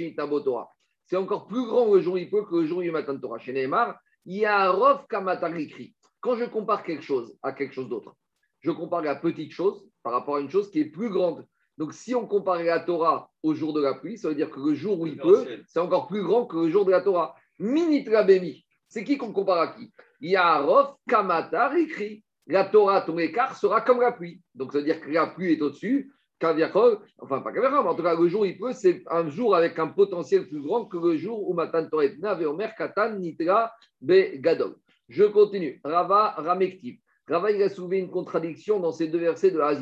[0.44, 0.70] Torah.
[1.06, 3.38] C'est encore plus grand le jour il peut que le jour de Torah.
[3.38, 4.00] Chez Neymar,
[5.08, 5.94] Kamata Rikri.
[6.20, 8.14] Quand je compare quelque chose à quelque chose d'autre,
[8.60, 11.46] je compare la petite chose par rapport à une chose qui est plus grande.
[11.80, 14.60] Donc, si on compare la Torah au jour de la pluie, ça veut dire que
[14.60, 17.34] le jour où il peut, c'est encore plus grand que le jour de la Torah.
[17.58, 18.66] Minitra Bemi.
[18.86, 19.90] C'est qui qu'on compare à qui?
[20.20, 22.22] Yarof Kamata Rikri.
[22.46, 24.42] La Torah, ton écart sera comme la pluie.
[24.54, 26.12] Donc, ça veut dire que la pluie est au-dessus
[27.18, 29.54] enfin pas Kaviachol, mais en tout cas, le jour où il peut, c'est un jour
[29.54, 33.72] avec un potentiel plus grand que le jour où Matan Toret Nave Omer Katan Nitra
[34.00, 34.76] Be Gadol.
[35.08, 35.80] Je continue.
[35.84, 36.98] Rava Ramektiv.
[37.28, 39.74] Rava, il a soulevé une contradiction dans ces deux versets de la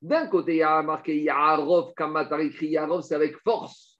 [0.00, 2.68] D'un côté, il y a marqué Yarov Kamatarikri.
[2.68, 3.98] Yarov, c'est avec force.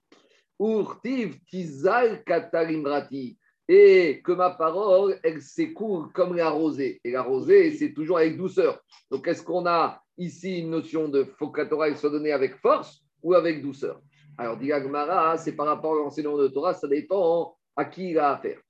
[0.60, 3.38] Urtiv Tizal Katarimrati.
[3.68, 7.00] Et que ma parole, elle s'écoule comme la rosée.
[7.02, 8.80] Et la rosée, c'est toujours avec douceur.
[9.10, 12.56] Donc, est-ce qu'on a ici une notion de faut que la Torah soit donnée avec
[12.56, 14.00] force ou avec douceur?
[14.38, 18.18] Alors, dit Agmara, c'est par rapport à l'enseignement de Torah, ça dépend à qui il
[18.18, 18.60] a affaire.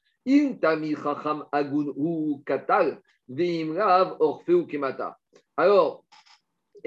[5.56, 6.04] Alors,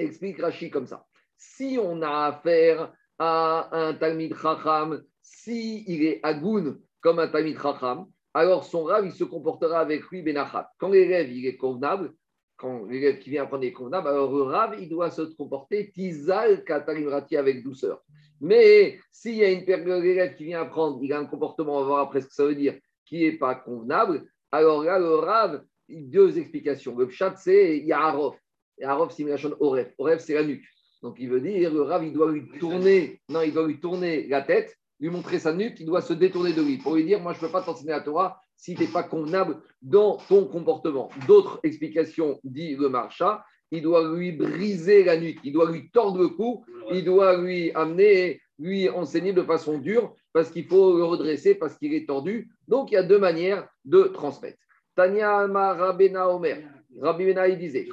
[0.04, 1.06] explique Rashi comme ça.
[1.36, 7.60] Si on a affaire à un Talmid Chacham, si il est agun comme un Talmid
[7.60, 10.70] Chacham, alors son rave, il se comportera avec lui benachat.
[10.78, 12.12] Quand l'élève, il est convenable,
[12.56, 16.62] quand l'élève qui vient apprendre est convenable, alors le Rav, il doit se comporter tizal
[16.64, 18.02] katarimrati avec douceur.
[18.40, 21.80] Mais s'il y a une période l'élève qui vient apprendre, il a un comportement, on
[21.80, 25.14] va voir après ce que ça veut dire, qui n'est pas convenable, alors là, le
[25.14, 26.96] Rav, deux explications.
[26.96, 28.36] Le chat, c'est il y a Arof.
[28.80, 29.92] Et Arof, c'est Milachon Oref.
[29.98, 30.64] Oref, c'est la nuque.
[31.02, 34.26] Donc il veut dire, le Rav, il doit lui tourner, non, il doit lui tourner
[34.28, 37.20] la tête, lui montrer sa nuque, il doit se détourner de lui pour lui dire,
[37.20, 40.44] moi, je ne peux pas t'enseigner la Torah si tu n'es pas convenable dans ton
[40.44, 41.08] comportement.
[41.26, 46.18] D'autres explications, dit le marcha, il doit lui briser la nuque, il doit lui tordre
[46.18, 51.04] le cou, il doit lui amener, lui enseigner de façon dure, parce qu'il faut le
[51.04, 52.50] redresser, parce qu'il est tordu.
[52.68, 54.58] Donc il y a deux manières de transmettre.
[54.94, 56.58] Tanya Rabena Omer.
[56.98, 57.86] Rabbi Bena, il disait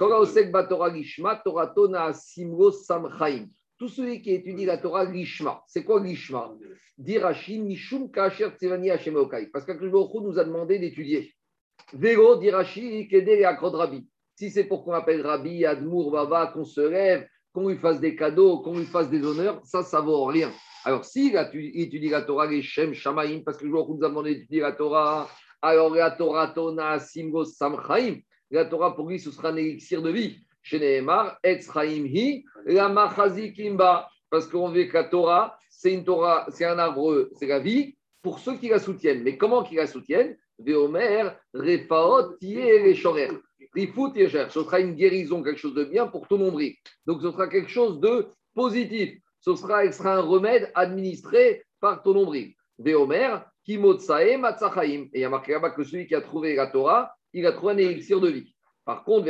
[3.77, 6.55] Tout celui qui étudie la Torah Lishma, c'est quoi Lishma
[6.97, 9.47] Dirashi Mishum Kacher Tsevani Hashemokai.
[9.47, 11.33] Parce nous a demandé d'étudier.
[13.45, 14.07] Akrod Rabbi.
[14.35, 18.15] Si c'est pour qu'on appelle Rabbi, Admour, Baba, qu'on se lève, qu'on lui fasse des
[18.15, 20.51] cadeaux, qu'on lui fasse des honneurs, ça, ça vaut rien.
[20.85, 24.09] Alors, s'il étudie la Torah, les Shem, Shamaim, parce que le jour où nous a
[24.09, 25.27] demandé d'étudier la Torah,
[25.61, 28.17] alors la Torah Tona Simgo Samchaim,
[28.51, 30.37] la Torah pour lui ce sera un élixir de vie.
[30.63, 36.77] Chez Nehemar, Hi, la parce qu'on veut que la Torah, c'est une Torah, c'est un
[36.77, 39.23] arbre, c'est la vie pour ceux qui la soutiennent.
[39.23, 40.37] Mais comment qu'ils la soutiennent?
[40.59, 42.37] Veomer, Refaot.
[43.73, 46.73] Rifout et Ce sera une guérison, quelque chose de bien pour tout nombril.
[47.05, 49.17] Donc ce sera quelque chose de positif.
[49.39, 52.53] Ce sera, sera un remède administré par ton nombril.
[52.79, 54.33] Veomer, Kimotsae.
[54.83, 57.51] Et il y a marqué là-bas que celui qui a trouvé la Torah, il a
[57.51, 58.53] trouvé un élixir de vie.
[58.85, 59.25] Par contre,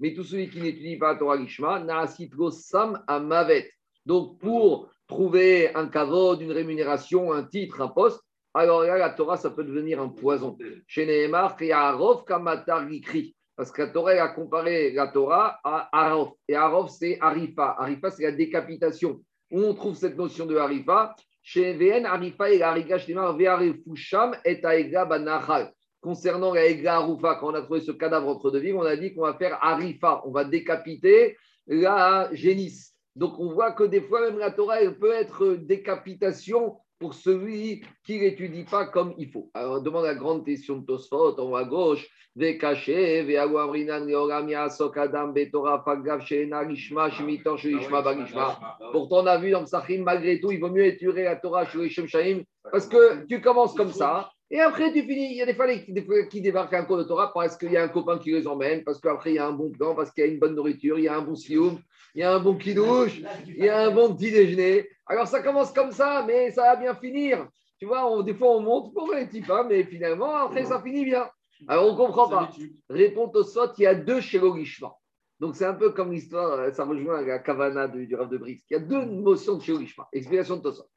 [0.00, 1.84] mais tout celui qui n'étudie pas Torah Gishma,
[2.50, 3.70] Sam Amavet.
[4.06, 8.22] Donc, pour trouver un kavod, une rémunération, un titre, un poste,
[8.54, 10.56] alors là, la Torah, ça peut devenir un poison.
[10.86, 12.88] Chez Nehemar, Arov Kamatar
[13.54, 16.30] Parce que la Torah a comparé la Torah à Arov.
[16.48, 17.76] Et Arov, c'est Arifa.
[17.78, 19.20] Arifa, c'est la décapitation.
[19.50, 21.14] Où on trouve cette notion de Arifa
[25.04, 25.72] Banachal.
[26.00, 29.14] Concernant la Arufa, quand on a trouvé ce cadavre entre deux villes, on a dit
[29.14, 32.94] qu'on va faire Arifa, on va décapiter la génisse.
[33.14, 37.84] Donc on voit que des fois, même la Torah, elle peut être décapitation pour celui
[38.04, 39.50] qui n'étudie pas comme il faut.
[39.54, 42.06] Alors, on demande la grande question de Tosfot, en haut à gauche.
[48.92, 51.66] Pourtant, on a vu dans le Sachim, malgré tout, il vaut mieux étudier la Torah
[51.66, 55.32] chez les Shemshaim, parce que tu commences comme ça, et après tu finis.
[55.32, 55.66] Il y a des fois,
[56.30, 58.84] qui débarquent un cours de Torah parce qu'il y a un copain qui les emmène,
[58.84, 60.98] parce qu'après il y a un bon plan, parce qu'il y a une bonne nourriture,
[60.98, 61.80] il y a un bon sioum,
[62.14, 64.88] il y a un bon kidouche, il y a un bon petit déjeuner.
[65.06, 67.48] Alors ça commence comme ça, mais ça va bien finir.
[67.78, 71.04] Tu vois, des fois on monte pour les petits pas, mais finalement, après ça finit
[71.04, 71.28] bien.
[71.68, 72.50] Alors on ne comprend pas.
[72.88, 74.92] Réponse au sot, il y a deux chez l'Ogishma.
[75.38, 78.64] Donc c'est un peu comme l'histoire, ça rejoint la Kavana du, du Rav de Brice.
[78.70, 80.08] Il y a deux notions de chez l'Ogishma.
[80.12, 80.88] Explication de Tosot.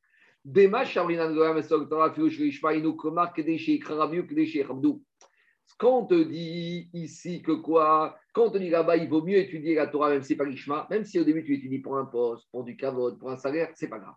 [5.78, 9.38] Quand on te dit ici que quoi Quand on te dit là-bas, il vaut mieux
[9.38, 11.98] étudier la Torah, même si c'est pas l'Ishma, même si au début tu étudies pour
[11.98, 14.16] un poste, pour du kavod, pour un salaire, c'est pas grave.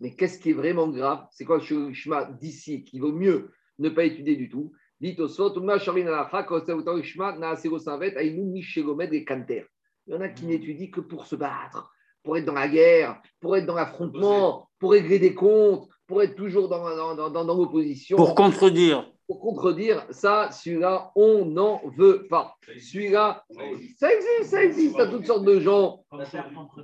[0.00, 1.26] Mais qu'est-ce qui est vraiment grave?
[1.30, 4.72] C'est quoi le l'Ishma d'ici qu'il vaut mieux ne pas étudier du tout?
[5.00, 5.20] Il y
[10.14, 11.90] en a qui n'étudient que pour se battre,
[12.22, 16.36] pour être dans la guerre, pour être dans l'affrontement, pour régler des comptes, pour être
[16.36, 18.16] toujours dans, dans, dans, dans l'opposition.
[18.16, 19.12] Pour contredire.
[19.34, 22.54] Contredire, ça, celui-là, on n'en veut pas.
[22.78, 23.44] Celui-là,
[23.98, 24.94] ça existe, ça existe.
[24.94, 26.04] Il y a toutes sortes de gens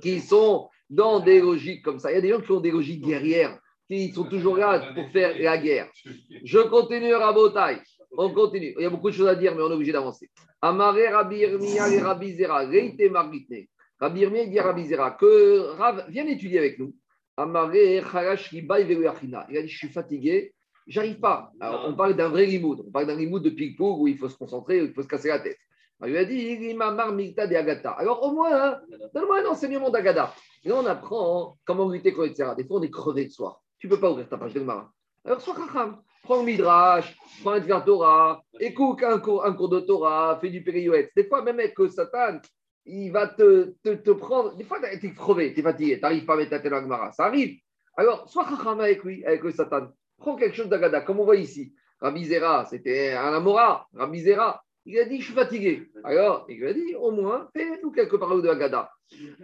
[0.01, 2.11] qui sont dans des logiques comme ça.
[2.11, 3.59] Il y a des gens qui ont des logiques guerrières,
[3.89, 5.89] qui sont toujours là pour faire la guerre.
[6.43, 7.81] Je continue, Rabotai.
[8.17, 8.73] On continue.
[8.77, 10.29] Il y a beaucoup de choses à dire, mais on est obligé d'avancer.
[10.61, 13.65] Amaré Rabbi Irmia et Rabbi Zera, Reite Margitne.
[13.99, 16.93] Rabbi que Rav, viens étudier avec nous.
[17.37, 20.53] Amaré Charash Il a dit Je suis fatigué,
[20.87, 21.51] j'arrive pas.
[21.59, 22.83] Alors, on parle d'un vrai limoud.
[22.87, 25.07] On parle d'un limoud de ping où il faut se concentrer, où il faut se
[25.07, 25.57] casser la tête.
[26.05, 27.91] Il lui a dit de Agata.
[27.91, 28.79] Alors, au moins, hein,
[29.13, 30.33] donne-moi un enseignement d'Agada.
[30.63, 32.51] Et on apprend comment lutter contre etc.
[32.55, 33.61] Des fois, on est crevé le soir.
[33.77, 34.91] Tu ne peux pas ouvrir ta page de Mara.
[35.25, 39.79] Alors, sois Chacham prends le Midrash, prends un Torah, écoute un cours, un cours de
[39.79, 41.11] Torah, fais du périoët.
[41.15, 42.39] Des fois, même avec Satan,
[42.85, 44.55] il va te, te, te prendre.
[44.55, 46.71] Des fois, tu es crevé, tu es fatigué, tu n'arrives pas à mettre ta tête
[46.71, 47.57] dans la Ça arrive.
[47.97, 49.87] Alors, sois chacham avec lui, avec le Satan.
[50.19, 51.73] Prends quelque chose d'agada, comme on voit ici.
[52.01, 53.87] Rabbi Zera, c'était un Amora.
[53.93, 55.87] Rabbi Zera, il a dit, je suis fatigué.
[56.03, 58.91] Alors, il lui a dit, au moins, fais-nous quelques paroles de Agada.
[59.11, 59.35] Il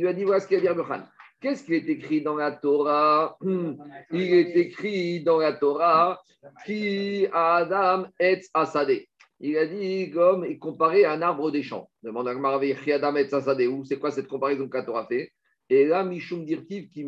[0.00, 1.02] lui a dit, voilà ce qu'il a dit Rabbi
[1.40, 3.36] Qu'est-ce qui est écrit dans la Torah?
[3.42, 6.22] Il est écrit dans la Torah
[6.64, 9.08] qui Adam et Asadeh.
[9.40, 11.90] Il a dit comme il comparait à un arbre des champs.
[12.02, 12.62] Demande à Adam
[13.16, 13.68] et Asadeh.
[13.84, 15.32] C'est quoi cette comparaison que la Torah fait?
[15.70, 17.04] Et là, Mishum Dirtiv qui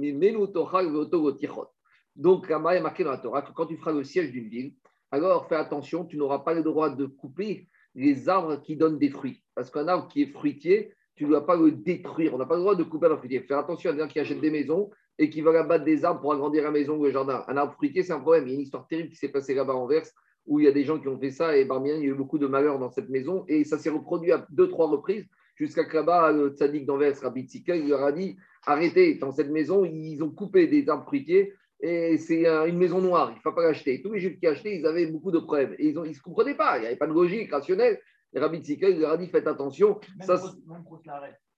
[2.16, 4.75] Donc, la a marqué dans la Torah que quand tu feras le siège d'une ville,
[5.11, 9.11] alors fais attention, tu n'auras pas le droit de couper les arbres qui donnent des
[9.11, 9.42] fruits.
[9.55, 12.35] Parce qu'un arbre qui est fruitier, tu ne dois pas le détruire.
[12.35, 13.40] On n'a pas le droit de couper un fruitier.
[13.40, 16.33] Faire attention à gens qui achètent des maisons et qui veulent abattre des arbres pour
[16.33, 17.45] agrandir la maison ou le jardin.
[17.49, 18.47] Un arbre fruitier, c'est un problème.
[18.47, 20.12] Il y a une histoire terrible qui s'est passée là-bas en Verse
[20.47, 22.05] où il y a des gens qui ont fait ça et parmi il y a
[22.05, 25.27] eu beaucoup de malheurs dans cette maison et ça s'est reproduit à deux, trois reprises
[25.57, 29.51] jusqu'à que là-bas, le tzaddik d'Anvers, Rabbi Tzika, il leur a dit arrêtez, dans cette
[29.51, 33.53] maison, ils ont coupé des arbres fruitiers et c'est une maison noire, il ne faut
[33.53, 34.01] pas l'acheter.
[34.03, 36.55] Tous les juifs qui achetaient, ils avaient beaucoup de problèmes et ils ne se comprenaient
[36.55, 38.01] pas, il n'y avait pas de logique rationnelle.
[38.33, 39.99] Et Rabbi Tzika, il leur a dit faites attention.
[40.19, 40.40] Même ça,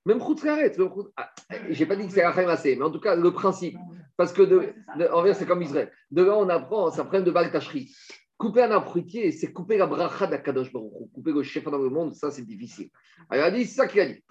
[0.08, 0.72] même Khoutskaret.
[1.16, 1.30] Ah,
[1.68, 3.76] je n'ai pas dit que c'est Rachem assez, mais en tout cas, le principe.
[4.16, 4.72] Parce que, de,
[5.12, 5.92] en vrai, c'est comme Israël.
[6.10, 7.94] De là, on apprend, ça prend de Baltachri.
[8.38, 12.14] Couper un fruitier, c'est couper la bracha d'Akadosh Baruch Couper le chef dans le monde,
[12.14, 12.88] ça, c'est difficile.
[13.28, 14.22] Alors, il a dit, c'est ça qu'il a dit.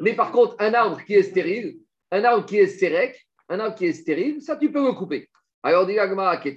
[0.00, 1.78] Mais par contre, un arbre qui est stérile,
[2.10, 5.28] un arbre qui est sérec, un arbre qui est stérile, ça, tu peux le couper.
[5.62, 5.96] Alors, dit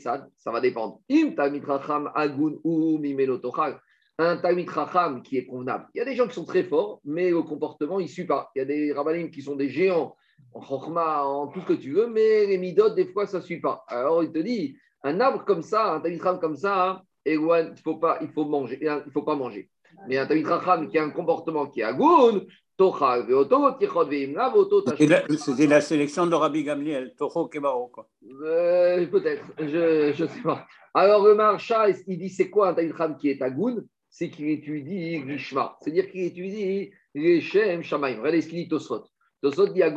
[0.01, 0.99] ça va dépendre.
[4.17, 4.69] Un Talmid
[5.23, 5.87] qui est convenable.
[5.93, 8.27] Il y a des gens qui sont très forts, mais au comportement, ils ne suivent
[8.27, 8.51] pas.
[8.55, 10.15] Il y a des Rabbanim qui sont des géants
[10.53, 13.59] en en tout ce que tu veux, mais les Midot, des fois, ça ne suit
[13.59, 13.83] pas.
[13.87, 17.39] Alors, il te dit, un arbre comme ça, un Talmid comme ça, il
[17.83, 19.69] faut pas, il faut manger, il faut pas manger.
[20.07, 22.45] Mais un Talmid qui a un comportement qui est agoun,
[25.37, 27.91] c'était la sélection de Rabbi Gamliel, Toho Kebaro.
[28.43, 30.65] Euh, Peut-être, je ne sais pas.
[30.93, 33.85] Alors le marcha, il dit c'est quoi un Taïdram qui est agoun?
[34.09, 38.17] C'est qu'il étudie l'Ishma, c'est-à-dire qu'il étudie les Shem Shamaim.
[38.17, 39.03] Regardez ce qu'il dit Tosfot.
[39.43, 39.87] Si tu as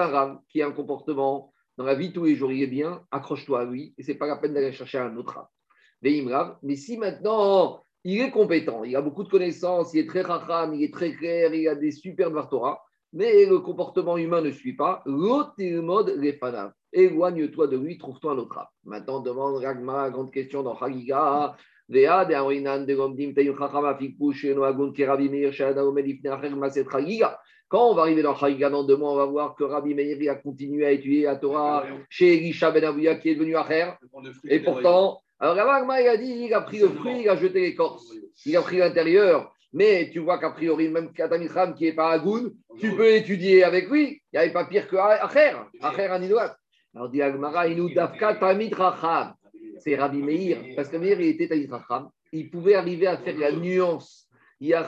[0.00, 3.02] un ram qui a un comportement dans la vie tous les jours, il est bien,
[3.10, 5.46] accroche-toi à lui, et ce n'est pas la peine d'aller chercher un autre ram.
[6.62, 10.74] Mais si maintenant il est compétent, il a beaucoup de connaissances, il est très racham,
[10.74, 14.76] il est très clair, il a des super Torah, mais le comportement humain ne suit
[14.76, 16.40] pas, l'autre mode les.
[16.94, 18.66] Éloigne-toi de lui, trouve-toi un autre âme.
[18.84, 21.56] Maintenant, demande Ragma, grande question dans Chagiga.
[27.72, 30.30] Quand on va arriver dans Chagiga dans deux mois, on va voir que Rabbi Meir
[30.30, 33.92] a continué à étudier la Torah chez Elisha Ben Avouya qui est devenu Acher.
[34.44, 37.60] Et pourtant, alors Ragma, il a dit il a pris le fruit, il a jeté
[37.60, 38.12] l'écorce.
[38.44, 39.52] Il a pris l'intérieur.
[39.72, 43.88] Mais tu vois qu'a priori, même Katamicham qui n'est pas Agoun, tu peux étudier avec
[43.88, 44.22] lui.
[44.32, 46.56] Il n'y avait pas pire que Acher, Acher Anidoat.
[46.94, 49.34] Alors dit Agmara, nous Dafka Tamid Racham.
[49.82, 52.08] C'est Rabbi Meir, parce que Meir, il était Tamid Racham.
[52.32, 54.28] Il pouvait arriver à faire la nuance.
[54.60, 54.82] Il y a.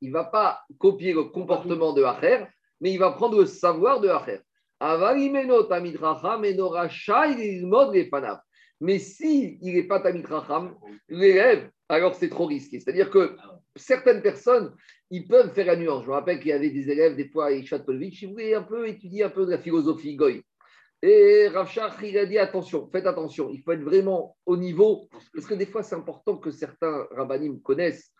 [0.00, 2.46] Il ne va pas copier le comportement de Acher,
[2.80, 4.38] mais il va prendre le savoir de Acher.
[8.80, 10.74] Mais s'il n'est pas Tamid Racham,
[11.10, 12.80] l'élève, alors c'est trop risqué.
[12.80, 13.36] C'est-à-dire que
[13.74, 14.74] certaines personnes,
[15.10, 16.04] ils peuvent faire la nuance.
[16.04, 18.54] Je me rappelle qu'il y avait des élèves, des fois, à Ishat Polvich, ils voulaient
[18.54, 20.42] un peu étudier un peu de la philosophie Goy.
[21.02, 21.70] Et Rav
[22.02, 25.66] il a dit attention, faites attention, il faut être vraiment au niveau, parce que des
[25.66, 28.12] fois, c'est important que certains rabbinim connaissent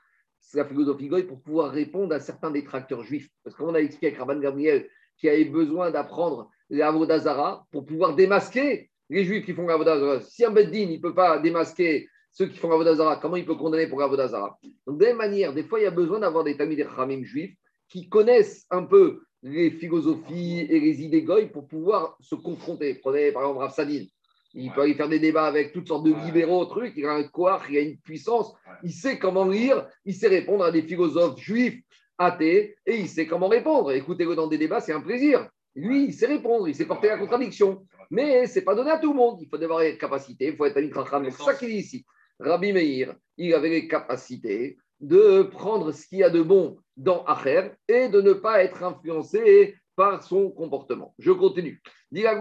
[0.54, 3.28] la philosophie Goy pour pouvoir répondre à certains détracteurs juifs.
[3.42, 8.90] Parce qu'on a expliqué avec Rabban Gabriel qui avait besoin d'apprendre l'Avodazara pour pouvoir démasquer
[9.08, 10.20] les juifs qui font l'Avodazara.
[10.20, 13.86] Si un Beddin ne peut pas démasquer ceux qui font Avodazara, comment il peut condamner
[13.86, 14.58] pour Avodazara?
[14.86, 17.56] Donc, de manière, des fois, il y a besoin d'avoir des Tamid Ramim juifs
[17.88, 22.94] qui connaissent un peu les philosophies et les idées goy pour pouvoir se confronter.
[22.94, 24.06] Prenez par exemple Rafsadine.
[24.54, 26.94] Il peut y faire des débats avec toutes sortes de libéraux, trucs.
[26.96, 28.54] Il a un quoi, il a une puissance.
[28.82, 31.80] Il sait comment lire, il sait répondre à des philosophes juifs
[32.18, 33.92] athées et il sait comment répondre.
[33.92, 35.48] Écoutez-le dans des débats, c'est un plaisir.
[35.74, 37.86] Lui, il sait répondre, il sait porter la contradiction.
[38.10, 39.38] Mais ce n'est pas donné à tout le monde.
[39.42, 42.06] Il faut avoir des capacités, il faut être un C'est ça qu'il dit ici.
[42.40, 47.24] Rabbi Meir, il avait les capacités de prendre ce qu'il y a de bon dans
[47.24, 51.14] Acher et de ne pas être influencé par son comportement.
[51.18, 51.82] Je continue.
[52.12, 52.34] Il y a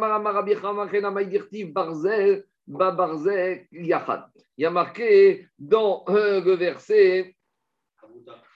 [4.72, 7.36] marqué dans euh, le verset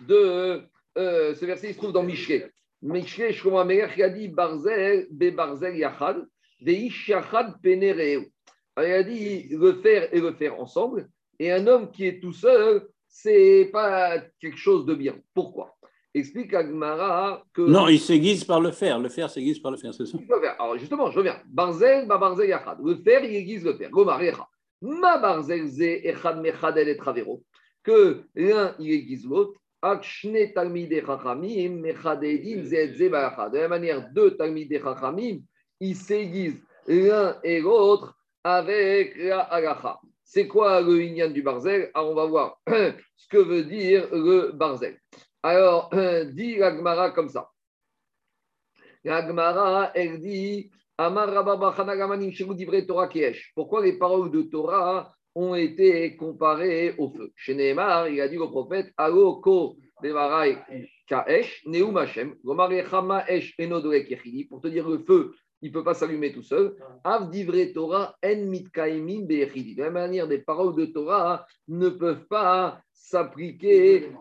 [0.02, 0.64] de
[0.98, 2.52] euh, ce verset, il se trouve dans Michel.
[2.82, 6.26] Michel, Shlomo Amelech, a dit Barzel, Be Barzel Yachad,
[6.62, 8.32] De Ish Yachad Il
[8.78, 11.10] a dit le faire et le faire ensemble.
[11.40, 15.16] Et un homme qui est tout seul, c'est pas quelque chose de bien.
[15.34, 15.76] Pourquoi?
[16.14, 17.62] Explique Agmara que.
[17.62, 18.98] Non, il s'aiguise par le fer.
[19.00, 20.18] Le fer s'aiguise par le fer, c'est ça?
[20.58, 21.40] Alors justement, je reviens.
[21.48, 22.78] Barzel, ma barzel yachad.
[22.84, 23.90] Le fer, il aiguise le fer.
[23.90, 24.22] Gomar
[24.82, 27.42] Ma barzel ze echad mechad el travero.
[27.84, 29.60] Que l'un, il aiguise l'autre.
[29.82, 35.40] Akshne talmide chachamim mechadedin ze ze De la manière, deux talmide chachamim,
[35.80, 40.00] ils s'aiguisent l'un et l'autre avec la halacha.
[40.32, 41.90] C'est quoi le inyan du barzel?
[41.96, 45.00] Alors on va voir ce que veut dire le barzel.
[45.42, 45.90] Alors,
[46.34, 47.50] dit l'Agmara comme ça.
[49.04, 50.70] L'Agmara, elle dit
[53.56, 57.32] Pourquoi les paroles de Torah ont été comparées au feu?
[57.36, 59.78] Chez Nehemar, il a dit au prophète Alo ko
[61.08, 62.56] kaesh, neum Hashem, pour
[64.62, 66.76] te dire le feu, il ne peut pas s'allumer tout seul.
[67.04, 72.26] Av divrei Torah en mitkaimim De la même manière, des paroles de Torah ne peuvent
[72.28, 74.12] pas s'appliquer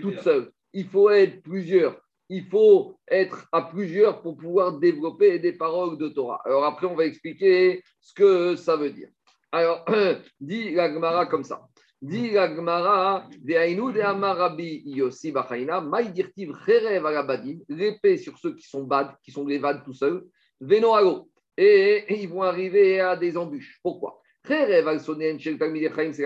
[0.00, 0.50] toute seule.
[0.72, 2.00] Il faut être plusieurs.
[2.28, 6.40] Il faut être à plusieurs pour pouvoir développer des paroles de Torah.
[6.44, 9.08] Alors après, on va expliquer ce que ça veut dire.
[9.50, 9.84] Alors,
[10.40, 11.66] dit la Gemara comme ça.
[12.00, 18.84] Dit la Gemara, de Amarabi Yossi Bachaina, Maïdirtiv Cherev Alabadim, l'épée sur ceux qui sont
[18.84, 20.24] bad, qui sont les vades tout seuls,
[20.60, 21.28] Venoalo.
[21.56, 23.78] Et ils vont arriver à des embûches.
[23.82, 24.20] Pourquoi?
[24.46, 24.98] C'est la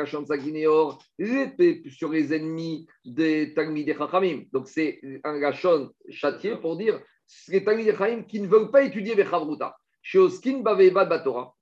[0.07, 0.31] chante
[1.19, 4.45] l'épée sur les ennemis des Talmidei Chachamim.
[4.53, 7.01] Donc c'est un gachon châtié pour dire
[7.49, 9.77] les Talmidei Chachamim qui ne veulent pas étudier les Chavruta.
[10.03, 11.55] Sheoskin Baveva Batora.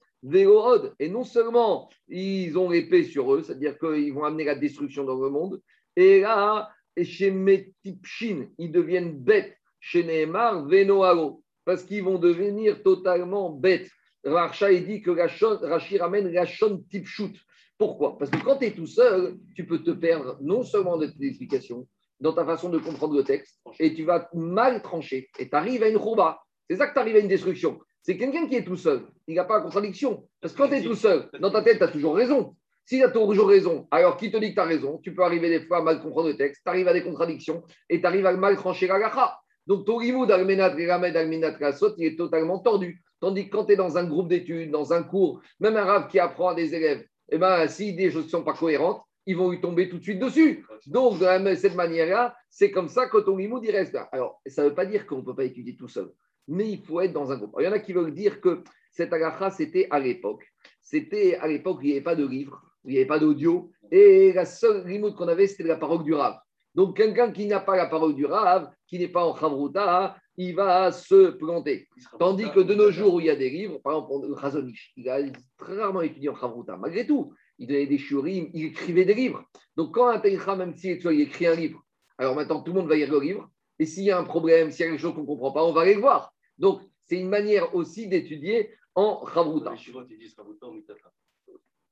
[1.00, 5.20] Et non seulement ils ont l'épée sur eux, c'est-à-dire qu'ils vont amener la destruction dans
[5.20, 5.60] le monde,
[5.96, 6.70] et là,
[7.02, 9.56] chez Metipshin, ils deviennent bêtes.
[9.80, 13.90] Chez Nehemar, Venoalo, parce qu'ils vont devenir totalement bêtes.
[14.24, 17.34] Racha, dit que Rachi ramène la type shoot.
[17.76, 18.16] Pourquoi?
[18.18, 21.26] Parce que quand tu es tout seul, tu peux te perdre non seulement de tes
[21.26, 21.88] explications,
[22.20, 25.82] dans ta façon de comprendre le texte, et tu vas mal trancher, et tu arrives
[25.82, 26.40] à une rouba.
[26.70, 27.80] C'est ça que tu arrives à une destruction.
[28.02, 29.02] C'est quelqu'un qui est tout seul.
[29.26, 30.28] Il n'a pas la contradiction.
[30.40, 32.56] Parce que quand tu es tout seul, dans ta tête, tu as toujours raison.
[32.84, 34.98] Si tu as toujours raison, alors qui te dit que tu as raison?
[34.98, 37.64] Tu peux arriver des fois à mal comprendre le texte, tu arrives à des contradictions,
[37.88, 39.38] et tu arrives à mal trancher la gacha.
[39.66, 43.02] Donc ton rimoud al-menat, il est totalement tordu.
[43.20, 46.08] Tandis que quand tu es dans un groupe d'études, dans un cours, même un rave
[46.08, 49.36] qui apprend à des élèves, eh ben, si des choses ne sont pas cohérentes, ils
[49.36, 50.66] vont lui tomber tout de suite dessus.
[50.86, 53.96] Donc, de cette manière-là, c'est comme ça que ton limoud, il reste.
[54.10, 56.10] Alors, ça ne veut pas dire qu'on ne peut pas étudier tout seul,
[56.48, 57.54] mais il faut être dans un groupe.
[57.60, 60.44] il y en a qui veulent dire que cette agacha, c'était à l'époque.
[60.80, 64.32] C'était à l'époque il n'y avait pas de livre, il n'y avait pas d'audio, et
[64.32, 66.38] la seule limoud qu'on avait, c'était la parole du rave.
[66.74, 70.54] Donc, quelqu'un qui n'a pas la parole du rave, qui n'est pas en chavruta, il
[70.54, 71.88] va se planter.
[72.18, 74.92] Tandis que de nos jours où il y a des livres, par exemple, le Khazonich,
[74.96, 75.20] il a
[75.58, 76.76] très rarement étudié en Chavruta.
[76.76, 79.44] Malgré tout, il donnait des shurim, il écrivait des livres.
[79.76, 81.82] Donc quand un Taïcha, même si il écrit un livre,
[82.18, 84.70] alors maintenant tout le monde va lire le livre, et s'il y a un problème,
[84.70, 86.32] s'il y a quelque chose qu'on ne comprend pas, on va aller le voir.
[86.58, 89.74] Donc c'est une manière aussi d'étudier en Chavruta.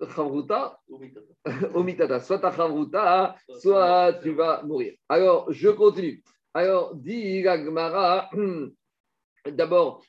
[0.06, 0.78] Chavruta,
[1.74, 2.20] Omitata.
[2.20, 4.94] Soit ta Chavruta, soit tu vas mourir.
[5.08, 6.22] Alors, je continue.
[6.54, 8.30] Alors, dit Gagmara,
[9.52, 10.04] d'abord,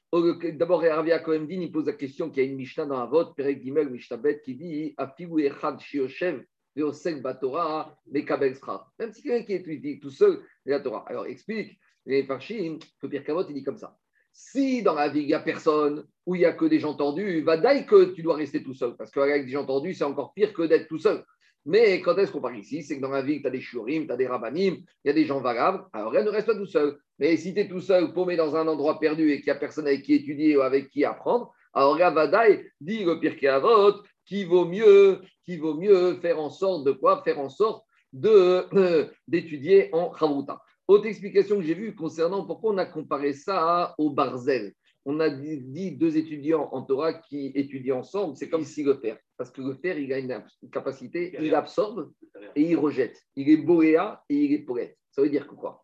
[0.53, 3.35] d'abord, Ravia Kohendin, il pose la question qu'il y a une Mishnah dans la vote,
[3.35, 6.43] Perek Gimel, Mishnabet, qui dit Afigu Echad Shioshev,
[6.75, 8.57] Veosek Batora, Mekabel
[8.99, 11.05] Même si quelqu'un qui est tout seul, la Torah.
[11.07, 13.95] Alors, explique, les Farshim, que Pierre Kavot, il dit comme ça.
[14.33, 16.93] Si dans la vie, il n'y a personne, ou il n'y a que des gens
[16.93, 18.95] tendus, va d'ailleurs que tu dois rester tout seul.
[18.97, 21.23] Parce qu'avec des gens tendus, c'est encore pire que d'être tout seul.
[21.65, 22.81] Mais quand est-ce qu'on parle ici?
[22.81, 25.09] C'est que dans la vie, tu as des shurim, tu as des rabbanim, il y
[25.09, 25.83] a des gens valables.
[25.93, 26.97] Alors, elle ne reste pas tout seul.
[27.19, 29.59] Mais si tu es tout seul, paumé dans un endroit perdu et qu'il n'y a
[29.59, 34.47] personne avec qui étudier ou avec qui apprendre, alors Ravadaï dit le pire qu'Avot, qu'il
[34.47, 37.21] vaut mieux, qu'il vaut mieux faire en sorte de quoi?
[37.23, 40.59] Faire en sorte de, d'étudier en Chavruta.
[40.87, 44.73] Autre explication que j'ai vue concernant pourquoi on a comparé ça au Barzel
[45.05, 49.17] on a dit deux étudiants en Torah qui étudient ensemble, c'est comme si le fer,
[49.37, 52.11] parce que le fer, il a une capacité, il absorbe
[52.55, 53.19] et il rejette.
[53.35, 54.97] Il est boéa et il est poète.
[55.11, 55.83] Ça veut dire que quoi?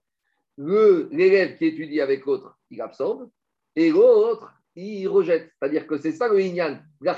[0.58, 3.30] L'élève qui étudie avec l'autre, il absorbe,
[3.76, 5.52] et l'autre, il rejette.
[5.60, 7.16] C'est-à-dire que c'est ça le inyan, la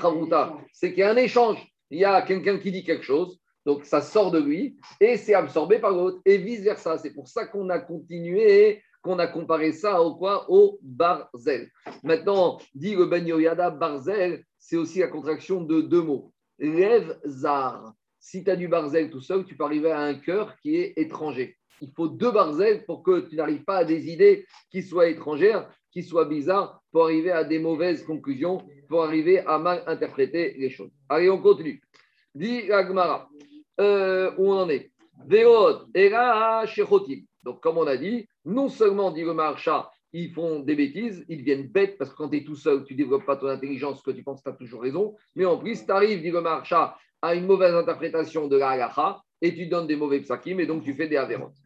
[0.72, 1.66] c'est qu'il y a un échange.
[1.90, 5.34] Il y a quelqu'un qui dit quelque chose, donc ça sort de lui, et c'est
[5.34, 6.98] absorbé par l'autre, et vice-versa.
[6.98, 10.50] C'est pour ça qu'on a continué qu'on a comparé ça au quoi?
[10.50, 11.70] Au barzel.
[12.02, 16.32] Maintenant, dit le Ben Yoyada, barzel, c'est aussi la contraction de deux mots.
[16.58, 17.94] Lève zar.
[18.18, 20.92] Si tu as du barzel tout seul, tu peux arriver à un cœur qui est
[20.96, 21.56] étranger.
[21.80, 25.70] Il faut deux barzel pour que tu n'arrives pas à des idées qui soient étrangères,
[25.90, 28.58] qui soient bizarres, pour arriver à des mauvaises conclusions,
[28.88, 30.90] pour arriver à mal interpréter les choses.
[31.08, 31.80] Allez, on continue.
[32.34, 33.30] Dit Agmara,
[33.80, 34.90] euh, où on en est
[35.26, 36.64] Véod, Era.
[37.44, 41.38] Donc, comme on a dit, non seulement, dit le marcha, ils font des bêtises, ils
[41.38, 44.02] deviennent bêtes parce que quand tu es tout seul, tu ne développes pas ton intelligence,
[44.02, 45.14] que tu penses que tu as toujours raison.
[45.36, 49.22] Mais en plus, tu arrives, dit le marcha, à une mauvaise interprétation de la halacha
[49.42, 51.56] et tu donnes des mauvais psakim et donc tu fais des avérantes.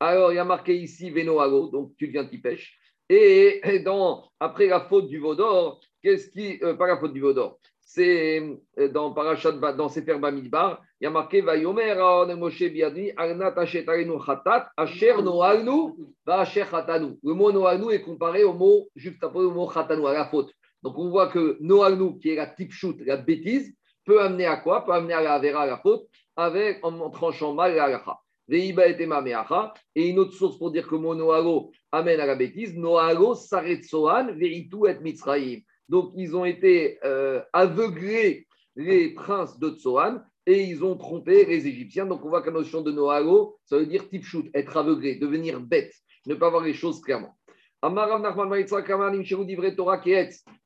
[0.00, 2.78] Alors, il y a marqué ici Venoago, donc tu deviens qui pêche.
[3.08, 6.58] Et dans, après la faute du Vaudor, qu'est-ce qui.
[6.62, 7.58] Euh, pas la faute du Vaudor,
[7.90, 8.42] c'est
[8.78, 11.94] euh, dans Parashat, dans Sefer Bamidbar, il y a marqué Vayomer
[12.36, 15.94] Moshe Biadni, Arnat Ashetarenu Khatat, Asher Noalnu,
[16.26, 17.18] Va Asher Khatanu.
[17.24, 20.52] Le mot Noalnu est comparé au mot, juste après au mot Khatanu, à la faute.
[20.82, 23.74] Donc on voit que Noalnu, qui est la type shoot, la bêtise,
[24.04, 24.84] peut amener à quoi?
[24.84, 28.18] Peut amener à la Vera, à la faute, avec, en, tranchant mal la Lacha.
[28.50, 34.32] Et une autre source pour dire que mon Noalo amène à la bêtise, Noalo Saretsoan,
[34.32, 35.60] Veritu et Mitzraim.
[35.88, 41.66] Donc, ils ont été euh, aveuglés, les princes de Tsoan, et ils ont trompé les
[41.66, 42.06] Égyptiens.
[42.06, 45.16] Donc, on voit que la notion de Noalo, ça veut dire type shoot, être aveuglé,
[45.16, 45.92] devenir bête,
[46.26, 47.36] ne pas voir les choses clairement.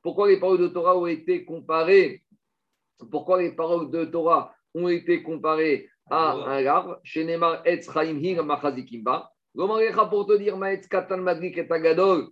[0.03, 2.23] Pourquoi les paroles de Torah ont été comparées?
[3.11, 7.27] Pourquoi les paroles de Torah ont été comparées à un arbre Chez
[7.65, 9.31] Etz Chaim Hing Machazikimba.
[9.55, 12.29] Pour te dire, Maetz Katan Madrik et Tagadol,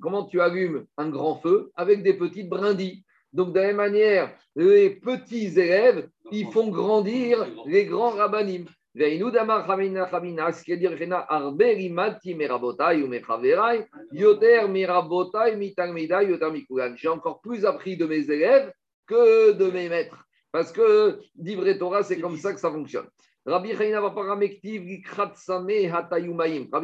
[0.00, 3.04] Comment tu allumes un grand feu avec des petites brindilles?
[3.32, 8.66] Donc, de la même manière, les petits élèves, ils font grandir les grands rabbanim.
[8.94, 9.22] J'ai
[17.08, 18.72] encore plus appris de mes élèves
[19.06, 20.24] que de mes maîtres.
[20.50, 23.06] Parce que d'Ivre Torah, c'est comme ça que ça fonctionne.
[23.48, 24.22] Rabbi Chaina va pas.
[24.22, 24.60] Rabbi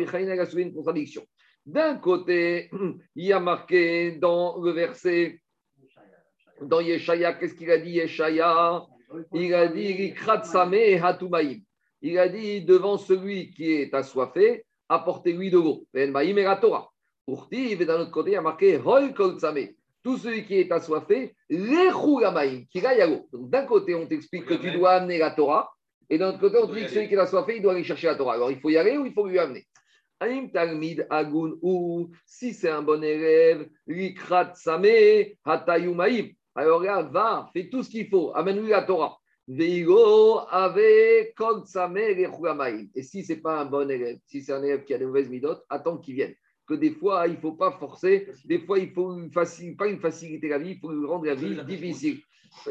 [0.06, 1.24] Chaina a soulevé une contradiction.
[1.66, 2.70] D'un côté,
[3.16, 5.40] il y a marqué dans le verset,
[6.60, 8.82] dans Yeshaya, qu'est-ce qu'il a dit Yeshaya?
[9.32, 10.14] Il a dit
[11.02, 11.60] hatumayim.
[12.02, 15.86] Il a dit devant celui qui est assoiffé, apportez-lui de l'eau.
[15.94, 16.90] Maïm et la Torah.
[17.50, 19.14] et d'un autre côté, il y a marqué Hol
[20.02, 23.26] tout celui qui est assoiffé, maïm, qui a l'eau.
[23.32, 25.73] Donc d'un côté, on t'explique que tu dois amener la Torah,
[26.08, 28.06] et d'un autre côté, on dit que celui qui l'a soifé, il doit aller chercher
[28.08, 28.34] la Torah.
[28.34, 29.66] Alors, il faut y aller ou il faut lui amener?
[30.52, 34.86] Talmid Agun ou si c'est un bon élève, Likrat Same
[35.44, 36.28] Hatayumaim.
[36.54, 39.18] Alors là, va, fais tout ce qu'il faut, amène-lui la Torah.
[39.46, 41.34] Veigo avec
[42.94, 45.04] Et si ce n'est pas un bon élève, si c'est un élève qui a des
[45.04, 46.34] mauvaises midotes, attends qu'il vienne
[46.66, 50.00] que des fois, il ne faut pas forcer, des fois, il faut une pas une
[50.00, 52.20] facilité la vie, il faut rendre la vie difficile.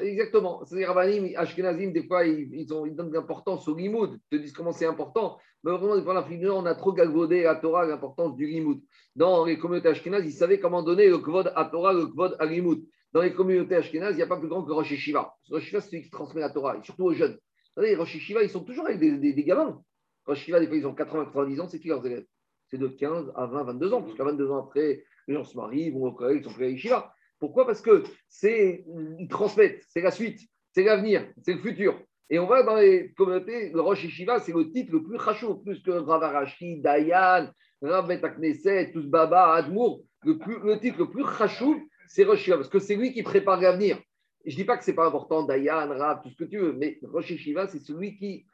[0.01, 0.63] Exactement.
[0.65, 4.71] C'est-à-dire, Rabbanim, Ashkenazim, des fois, ils, donnent de l'importance au limoud, ils te disent comment
[4.71, 5.37] c'est important.
[5.63, 8.81] Mais vraiment, dans l'Afrique du on a trop galvaudé à Torah l'importance du limoud.
[9.15, 12.45] Dans les communautés ashkénazes, ils savaient comment donner le kvod à Torah, le kvod à
[12.45, 12.83] limoud.
[13.13, 15.35] Dans les communautés ashkénazes, il n'y a pas plus grand que Rosh Hashiva.
[15.49, 17.33] Rosh Hashiva, c'est celui qui transmet la Torah, et surtout aux jeunes.
[17.75, 19.81] Vous savez, Rosh Hashiva, ils sont toujours avec des, des, des gamins.
[20.25, 22.25] Rosh Hashiva, des fois, ils ont 80, 90 ans, c'est qui leurs élèves?
[22.69, 25.55] C'est de 15 à 20, 22 ans, parce qu'à 22 ans après, les gens se
[25.55, 27.13] marient, vont au collège, ils sont prêts à Yeshiva.
[27.43, 27.65] Pourquoi?
[27.65, 28.85] Parce que c'est,
[29.19, 30.39] ils transmettent, c'est la suite,
[30.71, 31.99] c'est l'avenir, c'est le futur.
[32.29, 35.55] Et on va dans les communautés, le Rosh Yeshiva, c'est le titre le plus rachou,
[35.55, 40.05] plus que Ravarashi, Dayan, Rav Akneset, tous Baba, Admour.
[40.23, 43.99] Le, titre le plus rachou, c'est Rosh Yeshiva, parce que c'est lui qui prépare l'avenir.
[44.45, 46.59] Je ne dis pas que ce n'est pas important, Dayan, Rav, tout ce que tu
[46.59, 48.45] veux, mais Rosh Yeshiva, c'est celui qui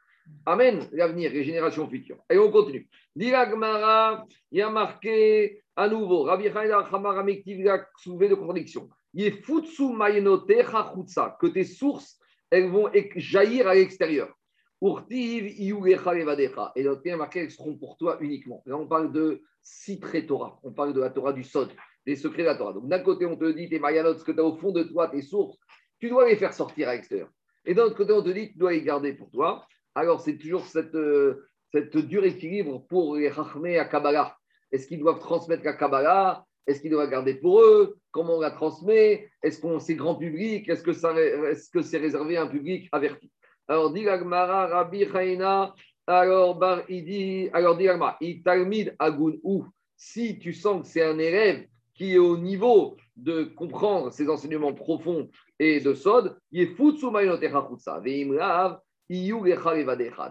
[0.46, 2.18] Amen, l'avenir, les générations futures.
[2.30, 2.88] Et on continue.
[3.16, 8.90] Diragmara, il y a marqué à nouveau, Rabbi a soulevé de contradiction.
[9.14, 12.20] Yefutsu Mayenote que tes sources,
[12.52, 14.34] elles vont jaillir à l'extérieur.
[14.82, 16.72] Urtiv Iugecha Levadecha.
[16.76, 18.62] Et donc, a marqué, elles seront pour toi uniquement.
[18.66, 20.60] Là, on parle de Citré Torah.
[20.64, 21.70] On parle de la Torah du Sod,
[22.06, 22.74] des secrets de la Torah.
[22.74, 24.84] Donc, d'un côté, on te dit tes Mayanotes, ce que tu as au fond de
[24.84, 25.58] toi, tes sources,
[26.00, 27.30] tu dois les faire sortir à l'extérieur.
[27.66, 29.66] Et d'un autre côté, on te dit tu dois les garder pour toi
[29.96, 34.39] alors c'est toujours cette, euh, cette équilibre pour les Chachmé à Kabbalah.
[34.72, 36.46] Est-ce qu'ils doivent transmettre la Kabbalah?
[36.68, 37.98] Est-ce qu'ils doivent garder pour eux?
[38.12, 39.30] Comment on la transmet?
[39.42, 40.70] Est-ce qu'on c'est grand public?
[40.70, 43.32] Est-ce que, c'est réservé à un public averti?
[43.68, 45.74] Alors, dit Gagmara, Rabbi Chaina,
[46.08, 49.66] alors Bar dit, alors dit Gagmara, Italmid Agun ou
[49.96, 54.74] si tu sens que c'est un élève qui est au niveau de comprendre ces enseignements
[54.74, 56.76] profonds et de Sod, il est
[58.02, 58.80] Veimrav,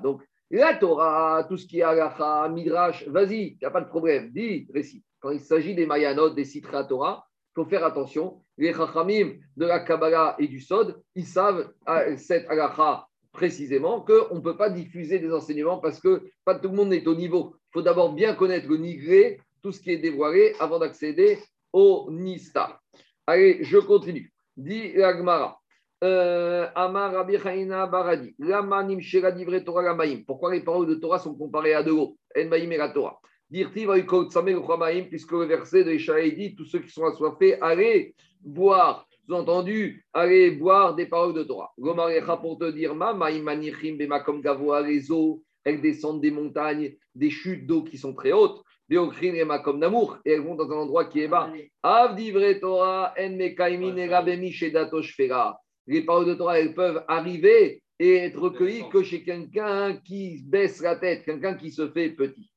[0.03, 3.88] donc, la Torah, tout ce qui est Agacha, Midrash, vas-y, il n'y a pas de
[3.88, 5.03] problème, dis, récit.
[5.20, 8.42] Quand il s'agit des Mayanot, des citrés à Torah, il faut faire attention.
[8.57, 14.36] Les Chachamim de la Kabbalah et du Sod, ils savent à cette Agacha précisément qu'on
[14.36, 17.55] ne peut pas diffuser des enseignements parce que pas tout le monde est au niveau.
[17.70, 21.38] Il faut d'abord bien connaître le Nigré, tout ce qui est dévoilé, avant d'accéder
[21.72, 22.80] au Nista.
[23.26, 24.32] Allez, je continue.
[24.57, 25.61] Dit Agmara.
[26.05, 28.34] Euh, Amar Rabbi Baradi.
[28.38, 30.22] Lamanim Shera Divre Torah Lamaim.
[30.26, 33.18] Pourquoi les paroles de Torah sont comparées à de l'eau Enmaim et la Torah.
[33.53, 39.07] Chamaim, puisque le verset de Ishaï dit tous ceux qui sont assoiffés, allez boire.
[39.26, 41.72] Vous avez entendu Allez boire des paroles de Torah.
[41.78, 47.66] Gomarecha pour te dire Ma Bemakom Gavoa, les eaux, elles descendent des montagnes, des chutes
[47.66, 48.62] d'eau qui sont très hautes.
[48.88, 51.53] Beokrin et Makom Namour, et elles vont dans un endroit qui est bas.
[51.82, 55.59] Avdivre Torah, En Mekaimin et Rabemi Shedato Shfera
[55.89, 60.82] les paroles de Torah, elles peuvent arriver et être recueillies que chez quelqu'un qui baisse
[60.82, 62.51] la tête, quelqu'un qui se fait petit.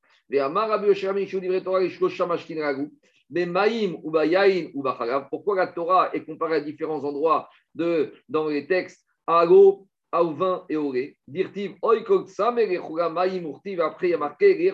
[5.29, 10.32] Pourquoi la Torah est comparée à différents endroits de, dans les textes à l'eau, au
[10.32, 14.73] vin et au lait Dirtiv, après il y a marqué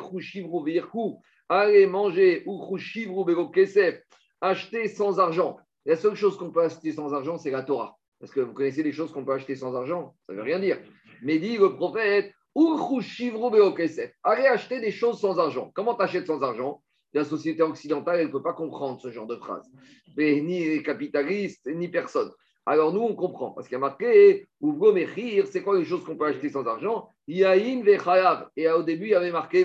[1.49, 4.01] Allez manger ou kesef,
[4.41, 5.57] acheter sans argent.
[5.85, 7.96] La seule chose qu'on peut acheter sans argent, c'est la Torah.
[8.19, 10.15] Parce que vous connaissez les choses qu'on peut acheter sans argent.
[10.25, 10.79] Ça ne veut rien dire.
[11.21, 12.33] Mais dit le prophète,
[14.23, 15.71] allez acheter des choses sans argent.
[15.75, 16.81] Comment tu achètes sans argent?
[17.13, 19.65] La société occidentale, elle ne peut pas comprendre ce genre de phrase.
[20.17, 22.31] Mais ni les capitalistes, ni personne.
[22.65, 23.51] Alors nous, on comprend.
[23.51, 24.45] Parce qu'il y a marqué,
[25.45, 27.09] c'est quoi les choses qu'on peut acheter sans argent?
[27.27, 29.63] Et au début, il y avait marqué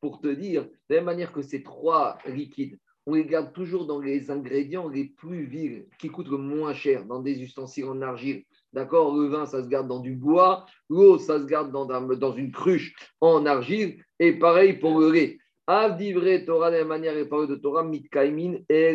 [0.00, 3.98] pour te dire, de la manière que ces trois liquides, on les garde toujours dans
[3.98, 8.44] les ingrédients les plus vils, qui coûtent le moins cher, dans des ustensiles en argile.
[8.72, 9.16] D'accord?
[9.16, 10.64] Le vin, ça se garde dans du bois.
[10.88, 14.04] L'eau, ça se garde dans, dans, une cruche en argile.
[14.18, 15.38] Et pareil pour le lait.
[15.66, 18.94] Avdivre Torah, de la manière et de Torah, mitkaimin, et.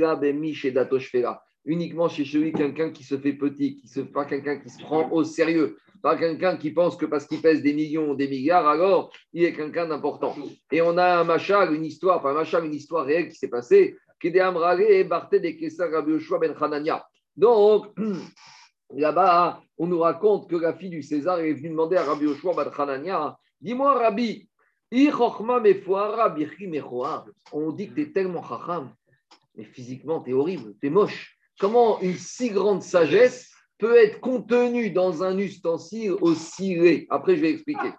[1.65, 5.09] Uniquement chez celui, quelqu'un qui se fait petit, qui se pas quelqu'un qui se prend
[5.11, 8.67] au sérieux, pas quelqu'un qui pense que parce qu'il pèse des millions ou des milliards,
[8.67, 10.35] alors il est quelqu'un d'important.
[10.71, 13.49] Et on a un machal, une histoire, pas un machal, une histoire réelle qui s'est
[13.49, 15.89] passée, qui est et Barthé de Kessar
[16.39, 17.05] ben Hanania.
[17.35, 17.87] Donc,
[18.93, 22.53] là-bas, on nous raconte que la fille du César est venue demander à Rabbi Yoshua
[22.53, 24.47] ben Hanania Dis-moi, Rabbi,
[27.51, 28.93] on dit que tu es tellement chacham,
[29.55, 31.34] mais physiquement, tu es horrible, tu es moche.
[31.59, 37.07] Comment une si grande sagesse peut être contenu dans un ustensile aussi laid?
[37.09, 37.91] Après, je vais expliquer.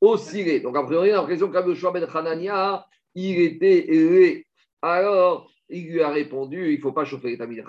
[0.00, 0.60] Aussi laid.
[0.60, 4.46] Donc, a priori, on a l'impression qu'Abou Ben Hanania, il était laid.
[4.82, 7.64] Alors, il lui a répondu il ne faut pas chauffer les tamis de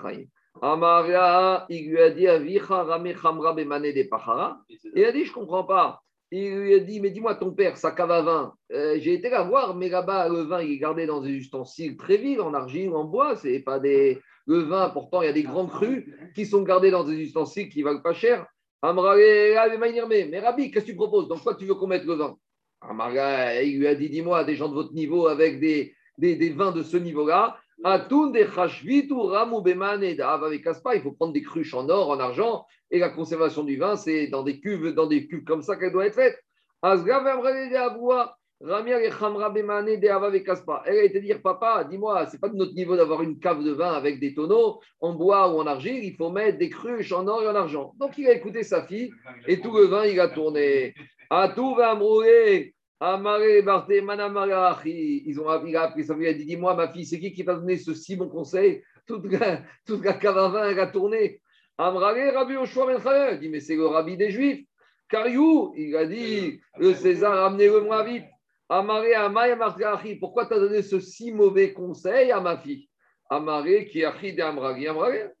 [0.62, 2.58] Amaria, il lui a dit Il a dit
[5.24, 6.00] Je ne comprends pas.
[6.32, 9.30] Il lui a dit Mais dis-moi, ton père, sa cave à vin, euh, j'ai été
[9.30, 12.54] la voir, mais là-bas, le vin, il est gardé dans des ustensiles très vifs, en
[12.54, 16.04] argile, en bois, c'est pas des le vin, pourtant, il y a des grands crus
[16.34, 18.46] qui sont gardés dans des ustensiles qui valent pas cher.
[18.82, 21.28] Mais Rabbi, qu'est-ce que tu proposes?
[21.28, 22.36] Donc, quoi tu veux qu'on mette le vin?
[23.62, 26.82] Il lui a dit Dis-moi, des gens de votre niveau avec des, des, vins de
[26.82, 27.58] ce niveau-là.
[27.84, 28.06] Il
[31.02, 34.42] faut prendre des cruches en or, en argent, et la conservation du vin, c'est dans
[34.42, 36.38] des cuves, dans des cuves comme ça qu'elle doit être faite.
[36.82, 37.04] Elle
[40.98, 43.92] a été dire, papa, dis-moi, c'est pas de notre niveau d'avoir une cave de vin
[43.92, 47.42] avec des tonneaux en bois ou en argile, il faut mettre des cruches en or
[47.42, 47.92] et en argent.
[47.98, 49.10] Donc il a écouté sa fille
[49.46, 50.94] et tout le vin, il a tourné.
[51.28, 51.94] À tout va
[52.98, 55.22] Amaré, Barthé, Manamarachi.
[55.26, 57.32] Ils ont il a appris sa fille, il a dit, dis-moi, ma fille, c'est qui
[57.32, 58.82] qui va donner ce si bon conseil?
[59.06, 61.40] Toute la, toute la vin, elle a tourné.
[61.78, 64.64] Amrale, Rabbi Oshua Ben Il dit, mais c'est le rabbi des Juifs.
[65.08, 68.24] Cariou, il a dit, le César, amenez-le-moi vite.
[68.68, 69.56] Amaré, Amaya
[70.18, 72.88] pourquoi tu as donné ce si mauvais conseil à ma fille?
[73.30, 74.86] Amaré, qui a de Amragi.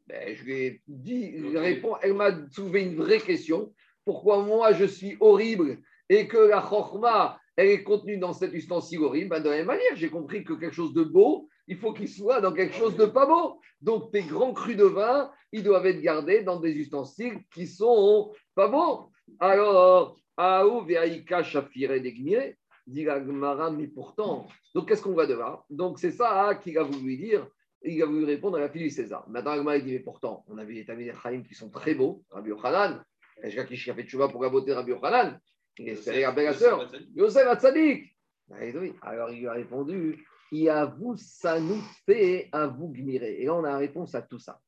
[0.06, 3.72] Ben, je lui ai dit, répond, elle m'a soulevé une vraie question.
[4.04, 5.78] Pourquoi moi je suis horrible
[6.08, 9.66] et que la chorma, elle est contenue dans cet ustensile horrible ben, De la même
[9.66, 12.96] manière, j'ai compris que quelque chose de beau, il faut qu'il soit dans quelque chose
[12.96, 13.60] de pas beau.
[13.80, 18.32] Donc tes grands crus de vin, ils doivent être gardés dans des ustensiles qui sont
[18.54, 19.10] pas beaux.
[19.40, 22.52] Alors, Aou Veaïka Shafire Degmire,
[22.86, 23.20] dit la
[23.70, 24.46] mais pourtant.
[24.74, 27.46] Donc, qu'est-ce qu'on va devoir Donc, c'est ça qu'il a voulu dire.
[27.82, 29.28] Il a voulu répondre à la fille du César.
[29.28, 32.24] Maintenant, Agmara dit, mais pourtant, on a vu des Tamil Chaim qui sont très beaux.
[32.30, 33.02] Rabbi Yochanan,
[33.40, 35.38] quelqu'un qui a fait pour la beauté Rabbi Yochanan?
[35.78, 36.90] La sœur.
[37.14, 38.16] Yosef Atzadik.
[38.48, 38.56] Bah,
[39.02, 40.70] Alors, il lui a répondu, il
[41.16, 43.40] ça nous fait un vous gmirer.
[43.40, 44.60] Et là, on a la réponse à tout ça.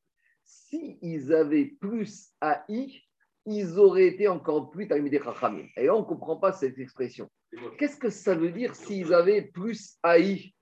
[0.43, 3.01] S'ils avaient plus haï,
[3.45, 5.67] ils auraient été encore plus Talmidei Chachamim.
[5.77, 7.29] Et là, on ne comprend pas cette expression.
[7.77, 10.53] Qu'est-ce que ça veut dire s'ils avaient plus haï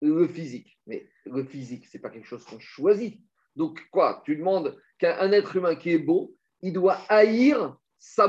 [0.00, 0.78] le physique?
[0.86, 3.20] Mais le physique, ce n'est pas quelque chose qu'on choisit.
[3.56, 4.22] Donc, quoi?
[4.24, 8.26] Tu demandes qu'un être humain qui est beau, il doit haïr sa.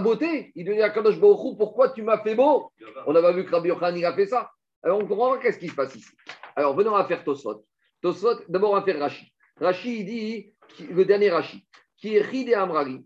[0.56, 2.72] Il à Kadosh Baruch pourquoi tu m'as fait beau?
[3.08, 4.52] On n'a pas vu que Rabbi Yochanan a fait ça.
[4.84, 6.12] Alors, on comprend qu'est-ce qui se passe ici.
[6.56, 7.66] Alors, venons à faire Tosot.
[8.02, 9.32] Tosfot, d'abord, on va faire Rashi.
[9.60, 10.54] Rashi, il dit,
[10.90, 11.66] le dernier Rashi,
[11.98, 13.06] qui est Ride Amrari.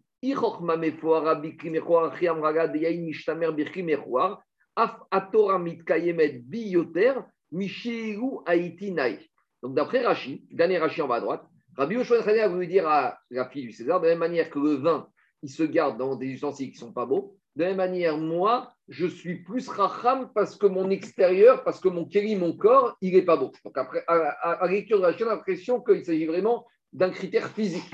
[9.61, 11.43] Donc d'après Rashi, dernier Rashi en bas à droite,
[11.77, 14.59] Rabbi Yoshua a voulu dire à la fille du César, de la même manière que
[14.59, 15.07] le vin,
[15.45, 18.17] il se garde dans des ustensiles qui ne sont pas beaux, de la même manière,
[18.17, 22.97] moi, je suis plus racham parce que mon extérieur, parce que mon kéli, mon corps,
[22.99, 23.51] il n'est pas beau.
[23.63, 27.47] Donc après, à, la lecture de Rashi, on a l'impression qu'il s'agit vraiment d'un critère
[27.51, 27.93] physique.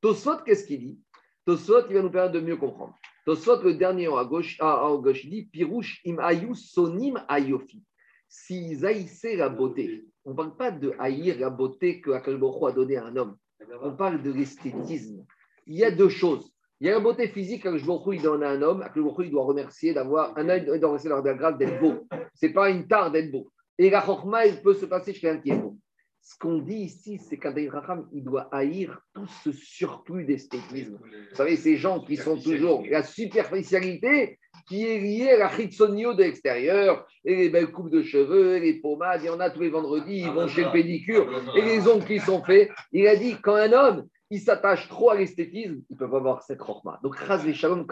[0.00, 1.00] Tosfot, qu'est-ce qu'il dit?
[1.46, 2.96] Tosfot, il va nous permettre de mieux comprendre.
[3.24, 7.84] Tosfot, le dernier à gauche, à, gauche il dit Pirouche im ayu sonim ayofi.
[8.28, 12.72] S'ils haïssaient la beauté, on ne parle pas de haïr la beauté que Akalboro a
[12.72, 13.36] donnée à un homme.
[13.82, 15.24] On parle de l'esthétisme.
[15.68, 16.52] Il y a deux choses.
[16.80, 18.82] Il y a la beauté physique qu'Akalboro il donne à un homme.
[18.82, 21.10] Akalboro il doit remercier d'avoir un œil, il doit remercier
[21.58, 22.06] d'être beau.
[22.34, 23.50] Ce n'est pas une tare d'être beau.
[23.78, 25.76] Et la chorma, il peut se passer chez un qui est beau.
[26.20, 30.98] Ce qu'on dit ici, c'est qu'un Raham, il doit haïr tout ce surplus d'esthétisme.
[31.00, 36.12] Vous savez, ces gens qui sont toujours la superficialité qui est liée à la chitsonio
[36.12, 39.48] de l'extérieur, et les belles coupes de cheveux, et les pommades, il y en a
[39.48, 41.26] tous les vendredis, ils vont chez le pédicure,
[41.56, 42.70] et les ongles qui sont faits.
[42.92, 46.42] Il a dit, quand un homme, il s'attache trop à l'esthétisme, il peut pas avoir
[46.42, 46.98] cette rochma.
[47.02, 47.86] Donc, Raz Shalom,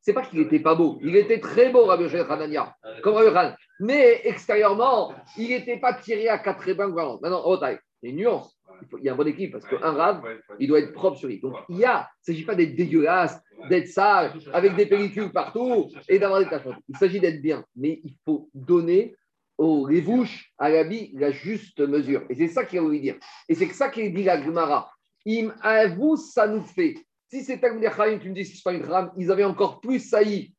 [0.00, 4.20] c'est pas qu'il était pas beau, il était très beau, Rabbi Hanania, comme Rabbi Mais
[4.24, 8.20] extérieurement, il n'était pas tiré à quatre épingles Maintenant, oh, taille, il y a une
[8.20, 8.58] nuance.
[8.98, 10.22] Il, y a un bon équipe parce qu'un rab,
[10.58, 11.40] il doit être propre sur lui.
[11.40, 15.32] Donc, il y a, il ne s'agit pas d'être dégueulasse, d'être sale, avec des pellicules
[15.32, 16.66] partout et d'avoir des taches.
[16.88, 19.14] Il s'agit d'être bien, mais il faut donner
[19.56, 22.24] aux révouches, à la vie, la juste mesure.
[22.28, 23.16] Et c'est ça qu'il a voulu dire.
[23.48, 24.90] Et c'est ça qu'il dit la Gemara.
[25.26, 25.52] Im
[25.96, 26.94] nous fait
[27.34, 29.98] si c'est Talmud tu me dis que c'est pas une rame, ils avaient encore plus
[29.98, 30.54] sailli.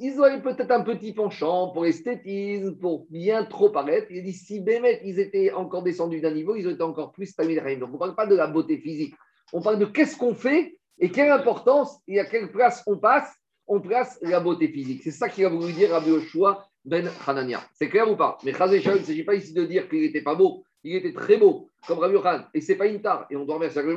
[0.00, 4.08] Ils avaient peut-être un petit penchant pour l'esthétisme, pour bien trop paraître.
[4.10, 7.62] Il dit si Bémet, ils étaient encore descendus d'un niveau, ils étaient encore plus Talmud
[7.78, 9.14] Donc on ne parle pas de la beauté physique.
[9.52, 13.32] On parle de qu'est-ce qu'on fait et quelle importance et à quelle place on passe.
[13.68, 15.02] On place la beauté physique.
[15.04, 17.60] C'est ça qu'il a voulu dire Rabbi Yoshua ben Hanania.
[17.74, 18.36] C'est clair ou pas?
[18.44, 20.64] Mais Chazé il ne s'agit pas ici de dire qu'il n'était pas beau.
[20.86, 22.44] Il était très beau, comme Rabbi Yohan.
[22.54, 23.26] Et ce n'est pas une tare.
[23.28, 23.96] Et on doit remercier le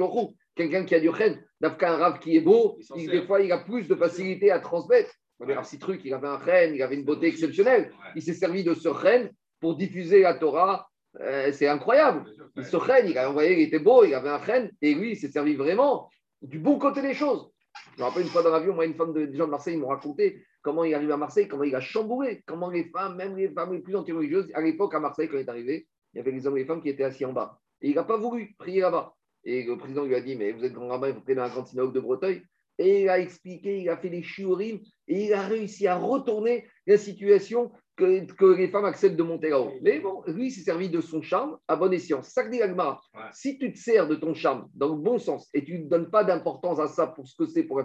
[0.56, 3.88] Quelqu'un qui a du chen, un rave qui est beau, des fois, il a plus
[3.88, 5.12] de facilité à transmettre.
[5.40, 7.92] Alors, si truc, il avait un chen, il avait une beauté exceptionnelle.
[8.16, 9.30] Il s'est servi de ce chen
[9.60, 10.90] pour diffuser la Torah.
[11.22, 12.26] Euh, c'est incroyable.
[12.58, 15.16] Ce chen, il a envoyé, il était beau, il avait un chen, et lui, il
[15.16, 16.10] s'est servi vraiment
[16.42, 17.52] du bon côté des choses.
[17.96, 19.78] Je me rappelle une fois dans l'avion, moi, une femme de, des gens de Marseille
[19.78, 23.38] m'ont raconté comment il arrive à Marseille, comment il a chamboulé, comment les femmes, même
[23.38, 26.20] les femmes les plus anti-religieuses, à l'époque à Marseille, quand il est arrivé, il y
[26.20, 27.60] avait les hommes et les femmes qui étaient assis en bas.
[27.82, 29.14] Et il n'a pas voulu prier là-bas.
[29.43, 31.68] Et le président lui a dit, mais vous êtes grand rabbin, prier dans la grande
[31.68, 32.43] synagogue de Breteuil.
[32.78, 36.66] Et il a expliqué, il a fait des shiurim, et il a réussi à retourner
[36.88, 39.74] la situation que, que les femmes acceptent de monter là-haut.
[39.82, 42.22] Mais bon, lui, il s'est servi de son charme à bon escient.
[42.49, 43.01] Dit Agmara.
[43.34, 46.10] Si tu te sers de ton charme dans le bon sens et tu ne donnes
[46.10, 47.82] pas d'importance à ça pour ce que c'est, pour,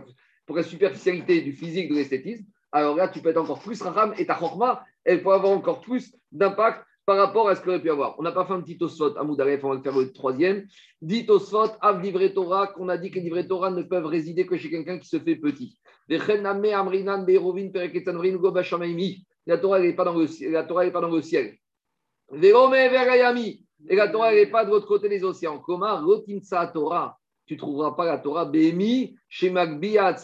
[0.46, 4.14] pour, la superficialité du physique, de l'esthétisme, alors là, tu peux être encore plus raham
[4.16, 7.82] et ta chorma, elle peut avoir encore plus d'impact par rapport à ce qu'il aurait
[7.82, 8.18] pu avoir.
[8.18, 10.66] On n'a pas fait un petit Tosfot à on va le faire le troisième.
[11.02, 14.46] Dit Tosfot, Av livré Torah, qu'on a dit que les livrets Torah ne peuvent résider
[14.46, 15.78] que chez quelqu'un qui se fait petit.
[16.08, 16.18] La
[19.58, 21.56] Torah, n'est pas dans le pas dans le ciel.
[22.32, 25.58] Et la Torah, n'est pas de l'autre côté des océans.
[25.58, 30.16] Torah Tu ne trouveras pas la Torah Bemi chez Magbiya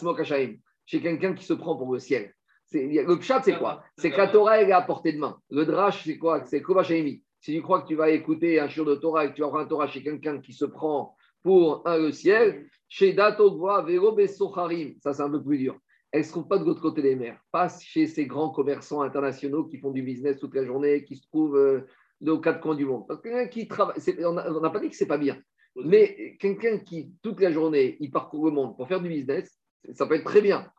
[0.85, 2.33] chez quelqu'un qui se prend pour le ciel.
[2.73, 3.83] Le pshat, c'est quoi?
[3.97, 5.37] C'est que la Torah, elle est à portée de main.
[5.49, 6.43] Le drash, c'est quoi?
[6.45, 7.21] C'est Kobachayimi.
[7.41, 9.63] Si tu crois que tu vas écouter un chur de Torah et que tu auras
[9.63, 14.93] un Torah chez quelqu'un qui se prend pour un le ciel, chez Datogwa, Vero Socharim,
[15.01, 15.77] ça c'est un peu plus dur.
[16.11, 19.63] Elles ne seront pas de l'autre côté des mers, pas chez ces grands commerçants internationaux
[19.63, 21.87] qui font du business toute la journée, qui se trouvent euh,
[22.27, 23.07] aux quatre coins du monde.
[23.07, 25.41] Parce que quelqu'un qui travaille, on n'a pas dit que c'est pas bien,
[25.75, 29.57] mais quelqu'un qui toute la journée, il parcourt le monde pour faire du business,
[29.93, 30.69] ça peut être très bien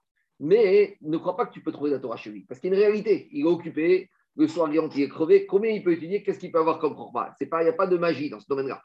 [0.43, 2.45] mais ne crois pas que tu peux trouver la Torah chez lui.
[2.49, 3.29] Parce qu'il y a une réalité.
[3.31, 5.47] Il est occupé, le soir, il est crevé.
[5.47, 6.25] Combien il peut étudier?
[6.25, 8.83] Qu'est-ce qu'il peut avoir comme korban Il n'y a pas de magie dans ce domaine-là.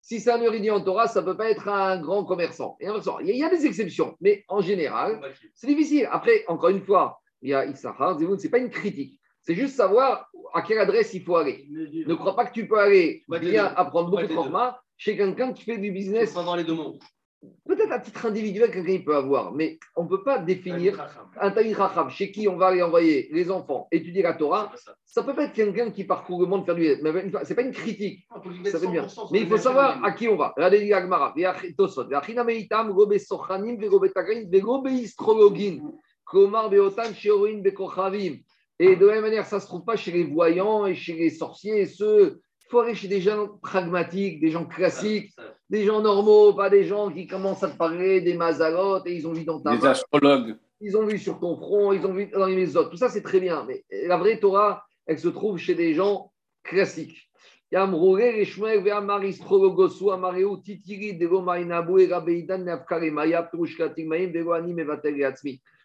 [0.00, 2.78] Si c'est un érudit en Torah, ça ne peut pas être un grand commerçant.
[2.80, 5.20] Et il y a des exceptions, mais en général,
[5.54, 6.08] c'est difficile.
[6.10, 9.20] Après, encore une fois, il y a Issachar, ce n'est pas une critique.
[9.44, 11.66] C'est juste savoir à quelle adresse il faut aller.
[11.70, 15.64] Ne crois pas que tu peux aller bien apprendre beaucoup de format chez quelqu'un qui
[15.64, 16.32] fait du business.
[16.32, 16.98] Pas dans les deux mondes.
[17.66, 21.06] Peut-être à titre individuel, quelqu'un peut avoir, mais on ne peut pas définir
[21.38, 24.72] un Talmud Racham chez qui on va aller envoyer les enfants étudier la Torah.
[25.04, 26.86] Ça peut pas être quelqu'un qui parcourt le monde faire du.
[26.86, 28.26] Ce n'est pas une critique.
[28.64, 29.06] Ça fait bien.
[29.30, 30.54] Mais il faut savoir à qui on va.
[30.56, 30.88] Regardez
[36.24, 38.38] Komar Beotan Sheorin Bekochavim.
[38.78, 41.14] Et de la même manière, ça ne se trouve pas chez les voyants et chez
[41.14, 42.40] les sorciers, ceux.
[42.66, 45.32] Il faut aller chez des gens pragmatiques, des gens classiques,
[45.68, 49.28] des gens normaux, pas des gens qui commencent à te parler des mazalotes et ils
[49.28, 50.56] ont vu dans ta Des astrologues.
[50.80, 52.90] ils ont vu sur ton front, ils ont vu dans les autres.
[52.90, 53.64] Tout ça, c'est très bien.
[53.68, 56.32] Mais la vraie Torah, elle se trouve chez des gens
[56.64, 57.30] classiques.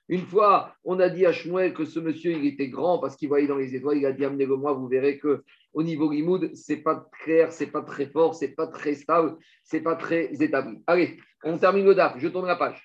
[0.10, 3.30] Une fois, on a dit à Shmuel que ce monsieur, il était grand parce qu'il
[3.30, 4.00] voyait dans les étoiles.
[4.00, 7.68] Il a dit, amenez-le moi, vous verrez que au niveau Limoud, c'est pas clair, c'est
[7.68, 10.82] pas très fort, c'est pas très stable, c'est pas très établi.
[10.88, 12.18] Allez, on termine le DAF.
[12.18, 12.84] Je tourne la page.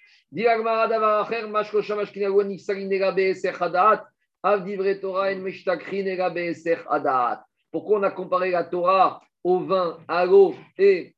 [7.72, 11.14] Pourquoi on a comparé la Torah au vin à l'eau et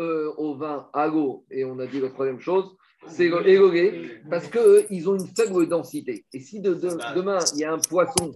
[0.00, 2.76] euh, au vin à l'eau Et on a dit la troisième chose,
[3.08, 6.24] c'est élogé, parce qu'ils ont une faible densité.
[6.32, 8.32] Et si de- de- demain, il y a un poisson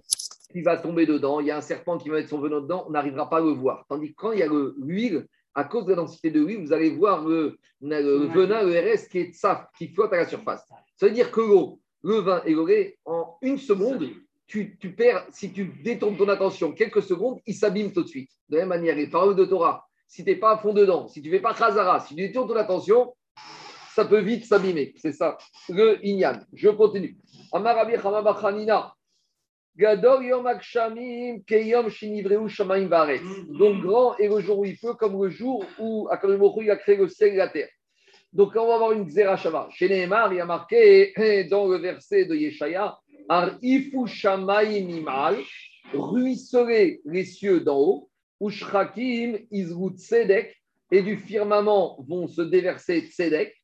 [0.51, 2.85] qui va tomber dedans, il y a un serpent qui va mettre son venin dedans,
[2.89, 3.85] on n'arrivera pas à le voir.
[3.89, 6.64] Tandis que quand il y a le- l'huile, à cause de la densité de l'huile,
[6.67, 10.27] vous allez voir le, le venin, le RS qui est saf, qui flotte à la
[10.27, 10.62] surface.
[10.97, 14.07] Ça veut dire que l'eau, le vin élogé, en une seconde,
[14.47, 18.31] tu, tu perds, si tu détournes ton attention quelques secondes, il s'abîme tout de suite.
[18.49, 21.09] De la même manière, les paroles de Torah, si tu n'es pas à fond dedans,
[21.09, 23.12] si tu ne fais pas Khazara, si tu détournes ton attention,
[23.97, 24.93] ça peut vite s'abîmer.
[24.99, 25.39] C'est ça,
[25.71, 26.39] le Inyan.
[26.53, 27.17] Je continue.
[27.51, 28.93] Amarabi Chamabachanina.
[29.75, 33.23] Gadol Yom Akshamim Keyom Shinivreu Shamaim Varet.
[33.49, 36.97] Donc grand est le jour où il peut, comme le jour où Akadosh a créé
[36.97, 37.71] le ciel et la terre.
[38.35, 39.69] Donc on va avoir une Xerashava.
[39.73, 41.15] Chez Nehemar, il y a marqué
[41.51, 42.99] dans le verset de Yeshaya
[43.31, 45.39] Ar Ifu Shamaim Imal,
[45.95, 48.11] ruisseler les cieux d'en haut,
[48.43, 50.55] Ushrakim Izrut Tzedek,
[50.91, 53.55] et du firmament vont se déverser Tzedek,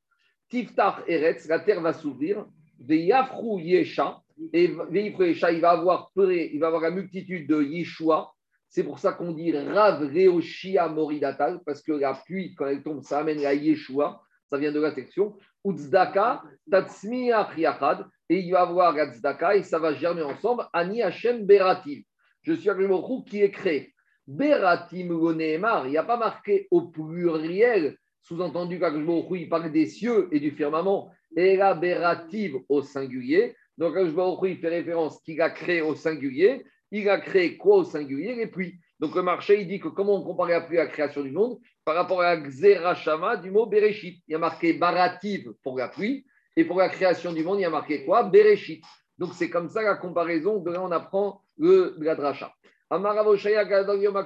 [0.52, 2.44] Tiftach Eretz, la terre va s'ouvrir,
[2.78, 4.20] Veyafru Yesha,
[4.52, 8.30] et il va avoir il va avoir la multitude de Yeshua.
[8.68, 13.02] C'est pour ça qu'on dit Rav Reoshia Moridatal, parce que la pluie, quand elle tombe,
[13.02, 15.38] ça amène la Yeshua, ça vient de la section.
[15.64, 20.66] Utzdaka, Tatsmi Achiachad, et il va avoir la Tzedaka, et ça va germer ensemble.
[20.74, 22.02] Ani Hashem Beratim.
[22.42, 23.94] Je suis avec le qui est créé.
[24.26, 29.86] Beratim lo Nehemar, il n'y a pas marqué au pluriel, sous-entendu qu'Akashbaruch il parle des
[29.86, 33.54] cieux et du firmament, et la Berativ au singulier.
[33.76, 36.64] Donc Akashbaruch il fait référence qu'il a créé au singulier.
[36.90, 38.34] Il a créé quoi au singulier?
[38.34, 38.74] Les pluies.
[39.00, 41.30] Donc le marché, il dit que comment on compare la pluie à la création du
[41.30, 41.58] monde?
[41.84, 44.22] Par rapport à Xerashama du mot Bereshit.
[44.28, 47.62] Il y a marqué Barativ pour la pluie, et pour la création du monde, il
[47.62, 48.24] y a marqué quoi?
[48.24, 48.84] Bereshit.
[49.18, 52.52] Donc c'est comme ça la comparaison, de on apprend le, la dracha.
[52.90, 53.64] Amaravoshaya
[53.94, 54.22] Yom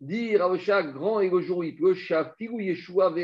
[0.00, 3.14] Dit Ravoshaya, grand et le jour où il pleut, Yeshua.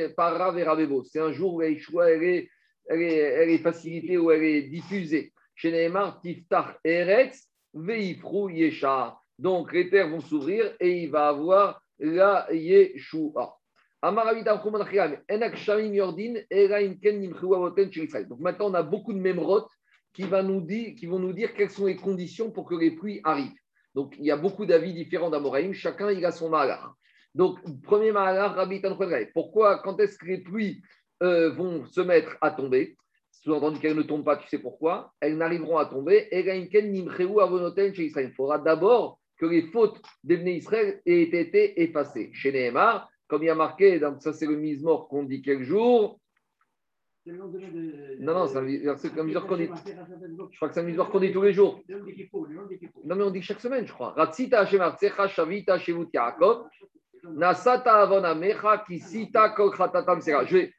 [1.05, 2.49] C'est un jour où la Yeshua, elle est,
[2.89, 5.33] elle, est, elle est facilitée, où elle est diffusée.
[5.55, 9.19] Chez Nehemar, Tiftach Eretz, Veifru Yesha.
[9.39, 13.59] Donc les terres vont s'ouvrir et il va avoir la Yeshua.
[14.03, 14.19] Donc
[18.41, 19.71] maintenant, on a beaucoup de mémrotes
[20.13, 22.91] qui, va nous dire, qui vont nous dire quelles sont les conditions pour que les
[22.91, 23.62] pluies arrivent.
[23.95, 25.73] Donc, il y a beaucoup d'avis différents d'Amoraïm.
[25.73, 26.95] Chacun, il a son malar.
[27.35, 29.31] Donc, premier malar, Rabbi Tanchonraï.
[29.33, 30.83] Pourquoi, quand est-ce que les pluies
[31.23, 32.97] euh, vont se mettre à tomber?
[33.31, 35.13] Sous-entendu qu'elles ne tombent pas, tu sais pourquoi?
[35.21, 36.29] Elles n'arriveront à tomber.
[36.31, 42.31] Il faudra d'abord que les fautes d'Ebné Israël aient été effacées.
[42.33, 45.65] Chez Nehemar, comme il y a marqué, donc ça c'est le mise-mort qu'on dit quel
[45.65, 46.21] jour?
[47.25, 49.69] Non, non, c'est un verset comme qu'on dit.
[50.51, 51.81] Je crois que c'est un mise-mort qu'on dit tous les jours.
[53.05, 54.13] Non, mais on dit chaque semaine, je crois.
[54.17, 56.67] Ratzita Hashem Artsecha Shavita Shevut Yaakov.
[57.25, 60.45] Nasata Avon Amecha Kisita Kol Chatatam Sera.
[60.45, 60.75] Je vais,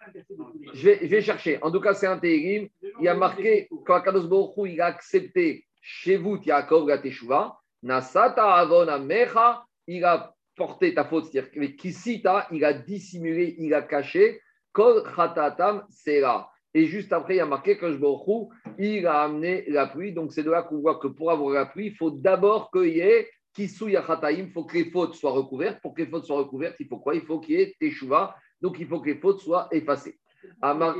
[0.74, 1.60] je, vais, je vais chercher.
[1.64, 2.68] En tout cas, c'est un Tehrim.
[3.00, 7.58] Il y a marqué quand Akados Baruch Hu, il a accepté Shevut Yaakov la Teshuvah.
[7.84, 13.74] Nasata Avon Amecha, il a porté ta faute, c'est-à-dire que Kisita, il a dissimulé, il
[13.74, 14.42] a caché.
[14.74, 15.04] Kol
[15.90, 16.50] Sera.
[16.74, 17.78] Et juste après, il y a marqué
[18.80, 20.12] il a amené la pluie.
[20.12, 22.98] Donc, c'est de là qu'on voit que pour avoir la pluie, il faut d'abord qu'il
[22.98, 25.80] y ait Kisou Yachataim, il faut que les fautes soient recouvertes.
[25.82, 27.14] Pour que les fautes soient recouvertes, il faut quoi?
[27.14, 28.36] Il faut qu'il y ait Teshuvah.
[28.60, 30.18] Donc, il faut que les fautes soient effacées.
[30.62, 30.96] Amar...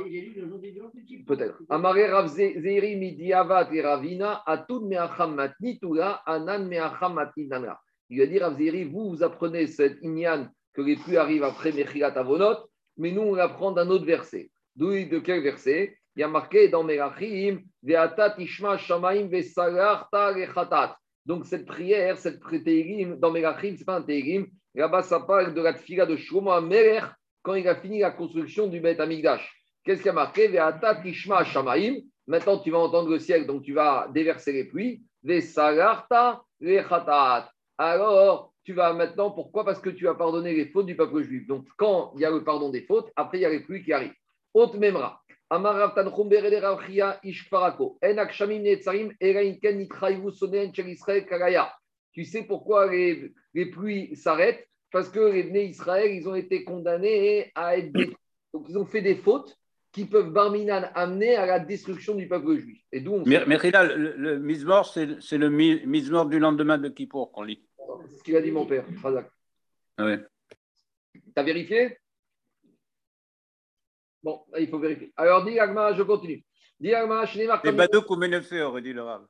[1.26, 1.60] Peut-être.
[1.68, 7.80] Amare Rav Midiavat et Ravina, Atud Meacham Matnitula, Anan Meacham Matnitana.
[8.10, 11.72] Il a dit Rav Zeiri, vous, vous apprenez cette Inyan que les pluies arrivent après
[11.72, 14.50] Mechilat Avonot, mais nous, on l'apprend d'un autre verset.
[14.76, 15.96] D'où de quel verset?
[16.16, 17.60] Il y a marqué dans Merachim,
[19.28, 20.96] Ve'salarta Rechatat.
[21.26, 24.46] Donc, cette prière, cette télim, dans Merachim, ce n'est pas un télim.
[24.74, 27.04] Là-bas, ça parle de la tfila de Shlomo Amelech
[27.42, 29.50] quand il a fini la construction du Beth Amigdash.
[29.84, 30.48] Qu'est-ce qu'il y a marqué?
[30.48, 35.02] Ve'atat Ishma Shamaim Maintenant, tu vas entendre le ciel, donc tu vas déverser les pluies.
[37.76, 39.64] Alors, tu vas maintenant, pourquoi?
[39.64, 41.46] Parce que tu as pardonné les fautes du peuple juif.
[41.46, 43.82] Donc, quand il y a le pardon des fautes, après, il y a les pluies
[43.82, 44.14] qui arrivent.
[44.54, 45.20] Haute Memra.
[52.12, 54.66] Tu sais pourquoi les, les pluies s'arrêtent?
[54.90, 58.16] Parce que les venus Israël, ils ont été condamnés à être détruits.
[58.54, 59.58] Donc, ils ont fait des fautes
[59.92, 62.80] qui peuvent, Barminan, amener à la destruction du peuple juif.
[62.90, 67.30] Et d'où on Mais, mais le, le Mizmor, c'est le Mizmor du lendemain de Kippour
[67.30, 67.62] qu'on lit.
[68.16, 69.30] Ce qu'il a dit mon père, Razak.
[69.96, 70.20] Ah ouais.
[71.34, 71.98] T'as vérifié?
[74.22, 75.12] Bon, il faut vérifier.
[75.16, 76.44] Alors, dis Agma, je continue.
[76.80, 77.60] Dis Agma, Shneimar.
[77.62, 79.26] C'est Badouk ou aurait dit le Rav.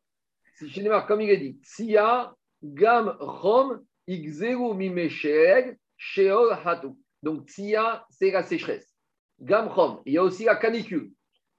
[0.55, 6.89] Shneimar, comme il est dit, Sia, Gam, Rom, Igzeru, Mimesheg, Sheol, Hatu.
[7.23, 8.95] Donc, Sia, c'est la sécheresse.
[9.41, 11.11] Gam, Rom, il y a aussi la canicule.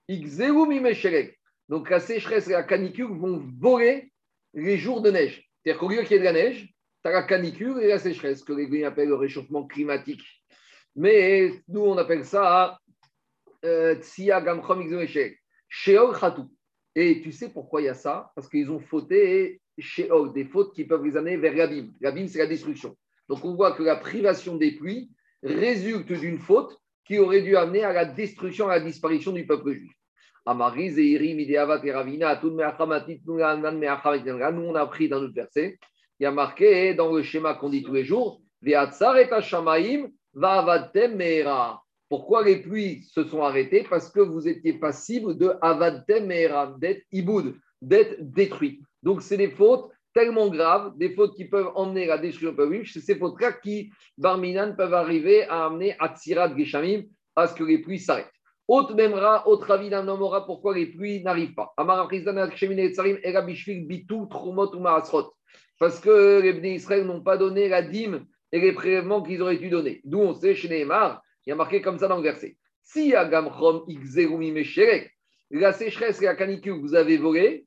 [0.07, 1.37] Igzeru, Mimesheg.
[1.67, 4.11] Donc, la sécheresse et la canicule vont voler
[4.53, 5.49] les jours de neige.
[5.61, 6.73] C'est-à-dire qu'au lieu qu'il y ait de la neige,
[7.05, 10.23] tu la canicule et la sécheresse, que les Grecs appellent le réchauffement climatique.
[10.95, 12.79] Mais nous, on appelle ça
[13.63, 14.83] euh, Tsia Gamchom
[15.69, 16.51] Sheol Khatou.
[16.95, 18.31] Et tu sais pourquoi il y a ça?
[18.33, 21.93] Parce qu'ils ont fauté Sheol, des fautes qui peuvent les amener vers l'abîme.
[22.01, 22.95] L'abîme, c'est la destruction.
[23.29, 25.11] Donc on voit que la privation des pluies
[25.43, 26.75] résulte d'une faute
[27.05, 29.91] qui aurait dû amener à la destruction, à la disparition du peuple juif.
[30.47, 32.49] Amariz et et Ravina, nous
[34.63, 35.77] on a appris dans notre verset,
[36.19, 38.41] il y a marqué dans le schéma qu'on dit tous les jours.
[42.07, 43.85] Pourquoi les pluies se sont arrêtées?
[43.89, 46.27] Parce que vous étiez passible de Avadtem
[46.79, 48.81] d'être iboud, d'être détruit.
[49.03, 52.55] Donc, c'est des fautes tellement graves, des fautes qui peuvent emmener à la destruction du
[52.55, 57.03] peuple C'est ces fautes-là qui, Barminan, peuvent arriver à amener à Tsirat Geshamim,
[57.35, 58.31] à ce que les pluies s'arrêtent.
[58.67, 61.73] Autre memra, autre avis d'un homme pourquoi les pluies n'arrivent pas?
[65.79, 69.57] Parce que les bénis Israël n'ont pas donné la dîme et les prélèvements qu'ils auraient
[69.57, 70.01] dû donner.
[70.03, 72.57] D'où on sait chez Neymar, il y a marqué comme ça dans le verset.
[72.81, 73.11] Si
[75.51, 77.65] la sécheresse et la canicule vous avez volé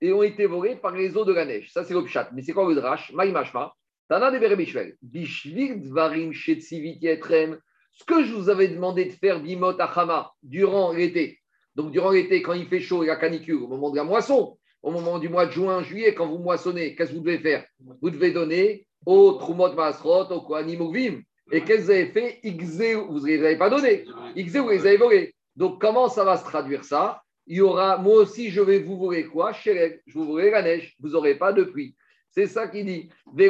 [0.00, 1.72] et ont été volés par les eaux de la neige.
[1.72, 2.30] Ça, c'est l'opchat.
[2.32, 3.12] Mais c'est quoi le drash?
[3.12, 3.74] Maïmashma.
[4.08, 4.96] Tana de Berebishvel.
[5.02, 6.32] Dvarim.
[6.32, 11.40] Ce que je vous avais demandé de faire bimot achama durant l'été.
[11.74, 14.58] Donc, durant l'été, quand il fait chaud et la canicule, au moment de la moisson,
[14.82, 17.64] au moment du mois de juin, juillet, quand vous moissonnez, qu'est-ce que vous devez faire?
[18.00, 21.22] Vous devez donner au Trumot Masrot, au Kohanim
[21.52, 22.40] et qu'est-ce que vous avez fait?
[22.44, 24.04] Vous ne les avez pas donné.
[24.36, 25.34] Xé, vous les avez volés.
[25.56, 27.22] Donc, comment ça va se traduire ça?
[27.46, 29.52] Il y aura, moi aussi, je vais vous voler quoi?
[29.52, 30.94] Je vous voler la neige.
[31.00, 31.96] Vous n'aurez pas de pluie.
[32.30, 33.10] C'est ça qu'il dit.
[33.36, 33.42] Si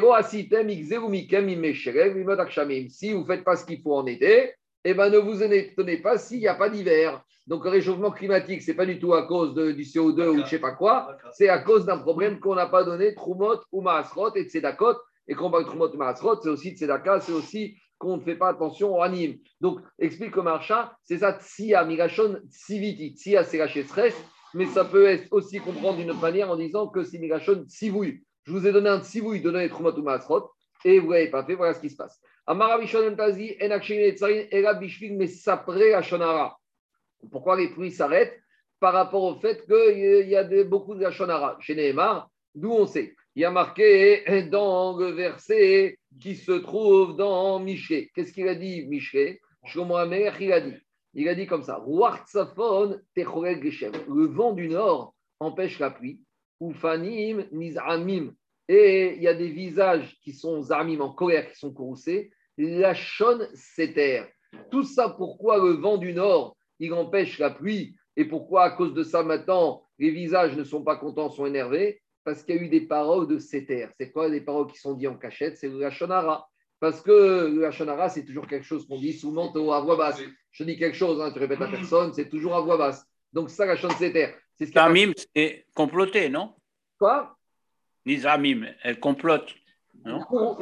[3.13, 4.53] vous ne faites pas ce qu'il faut en été,
[4.85, 7.23] eh ben, ne vous étonnez pas s'il n'y a pas d'hiver.
[7.47, 10.41] Donc, le réchauffement climatique, ce n'est pas du tout à cause du CO2 ou je
[10.41, 13.81] ne sais pas quoi, c'est à cause d'un problème qu'on n'a pas donné, Trumot ou
[13.81, 14.97] Maasrot et Tzedakot.
[15.27, 18.23] Et quand on parle de Trumot ou Maasrot, c'est aussi Tzedaka, c'est aussi qu'on ne
[18.23, 19.37] fait pas attention au anime.
[19.61, 23.15] Donc, explique le marcha, c'est ça, Tsia, Migashon, Tsiviti.
[23.15, 24.15] Tsia, c'est la stress,
[24.55, 28.23] mais ça peut être aussi comprendre d'une autre manière en disant que c'est Migashon, Tsivouille.
[28.45, 30.51] Je vous ai donné un Tsivouille, donné Trumot ou Maasrot,
[30.85, 32.21] et vous ne l'avez pas fait, voilà ce qui se passe.
[37.31, 38.39] Pourquoi les pluies s'arrêtent
[38.79, 41.07] Par rapport au fait qu'il y a beaucoup de.
[41.61, 43.15] Chez Nehemar, d'où on sait.
[43.35, 48.11] Il y a marqué dans le verset qui se trouve dans Miché.
[48.15, 49.41] Qu'est-ce qu'il a dit, Miché?
[49.65, 50.77] Shlomo il a dit.
[51.15, 56.21] Il a dit comme ça Le vent du nord empêche la pluie.
[56.61, 58.33] Ufanim nizamim.
[58.69, 62.31] Et il y a des visages qui sont en colère, qui sont courroucés.
[62.57, 64.29] La chonne s'éterre.
[64.71, 68.93] Tout ça, pourquoi le vent du nord, il empêche la pluie Et pourquoi, à cause
[68.95, 72.03] de ça, maintenant, les visages ne sont pas contents, sont énervés?
[72.25, 73.87] Parce qu'il y a eu des paroles de Séter.
[73.99, 75.57] C'est quoi les paroles qui sont dites en cachette?
[75.57, 76.49] C'est la Shonara.
[76.81, 80.21] Parce que la Shonara, c'est toujours quelque chose qu'on dit souvent à voix basse.
[80.51, 83.07] Je dis quelque chose, hein, tu répètes à personne, c'est toujours à voix basse.
[83.33, 84.29] Donc, ça, la Shon Séter.
[84.57, 86.55] C'est ce c'est comploté, non?
[86.99, 87.37] Quoi?
[88.05, 89.55] Nizamim, elle complote.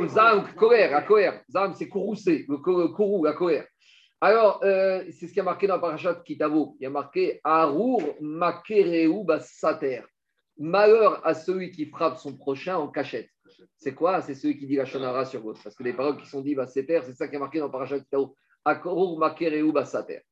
[0.08, 1.42] Zam, colère, la colère.
[1.50, 3.66] Zam, c'est courroucé, le courroux, la colère.
[4.20, 6.76] Alors, euh, c'est ce qui a marqué dans Parashat Kitavo.
[6.80, 10.02] Il y a marqué Arur Makereu Basater.
[10.58, 13.30] Malheur à celui qui frappe son prochain en cachette.
[13.76, 14.20] C'est quoi?
[14.20, 15.62] C'est celui qui dit la shonara sur votre.
[15.62, 18.00] Parce que les paroles qui sont dites Baseter, c'est ça qui a marqué dans Parashat
[18.00, 18.34] Kitavo.
[18.64, 20.22] Arur Makereu Basater.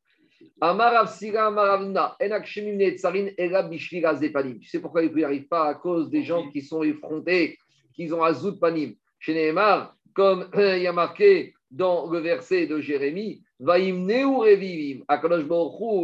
[0.61, 4.59] Amarav Sira Amaravna, Ela Bishvira Zepanim.
[4.59, 5.69] Tu sais pourquoi ils n'y arrivent pas?
[5.69, 7.57] À cause des gens qui sont effrontés,
[7.95, 8.95] qui ont Azout Panim.
[9.21, 15.45] Chez Nehemar, comme il y a marqué dans le verset de Jérémie, Revivim, Akadosh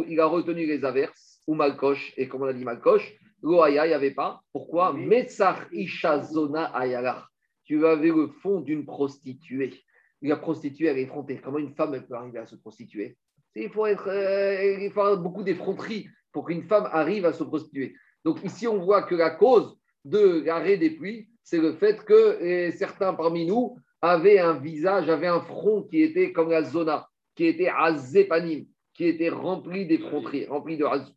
[0.07, 2.13] il a retenu les averses, ou Malkosh.
[2.17, 4.41] Et comme on a dit Malkosh, Loaya, il n'y avait pas.
[4.51, 4.93] Pourquoi?
[4.93, 7.25] Metzar Ishazona Ayalach.
[7.65, 9.83] Tu avais le fond d'une prostituée.
[10.21, 11.39] La prostituée, elle est effrontée.
[11.43, 13.17] Comment une femme elle peut arriver à se prostituer?
[13.55, 17.43] Il faut, être, euh, il faut avoir beaucoup d'effronterie pour qu'une femme arrive à se
[17.43, 17.95] prostituer.
[18.25, 22.13] Donc ici, on voit que la cause de l'arrêt des pluies, c'est le fait que
[22.13, 27.07] euh, certains parmi nous avaient un visage, avaient un front qui était comme la zona,
[27.35, 31.13] qui était azépanim, qui était rempli d'effronterie, rempli de razout.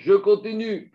[0.00, 0.92] Je continue.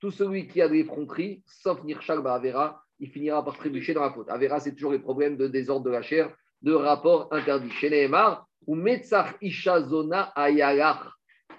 [0.00, 4.12] Tout celui qui a des effronteries, sauf Nirshal Avera, il finira par trébucher dans la
[4.12, 4.28] faute.
[4.28, 6.32] Avera, c'est toujours les problèmes de désordre de la chair,
[6.62, 7.70] de rapport interdit.
[7.70, 11.00] Chez Nehemar, ou Metzach Ishazona Ayalach.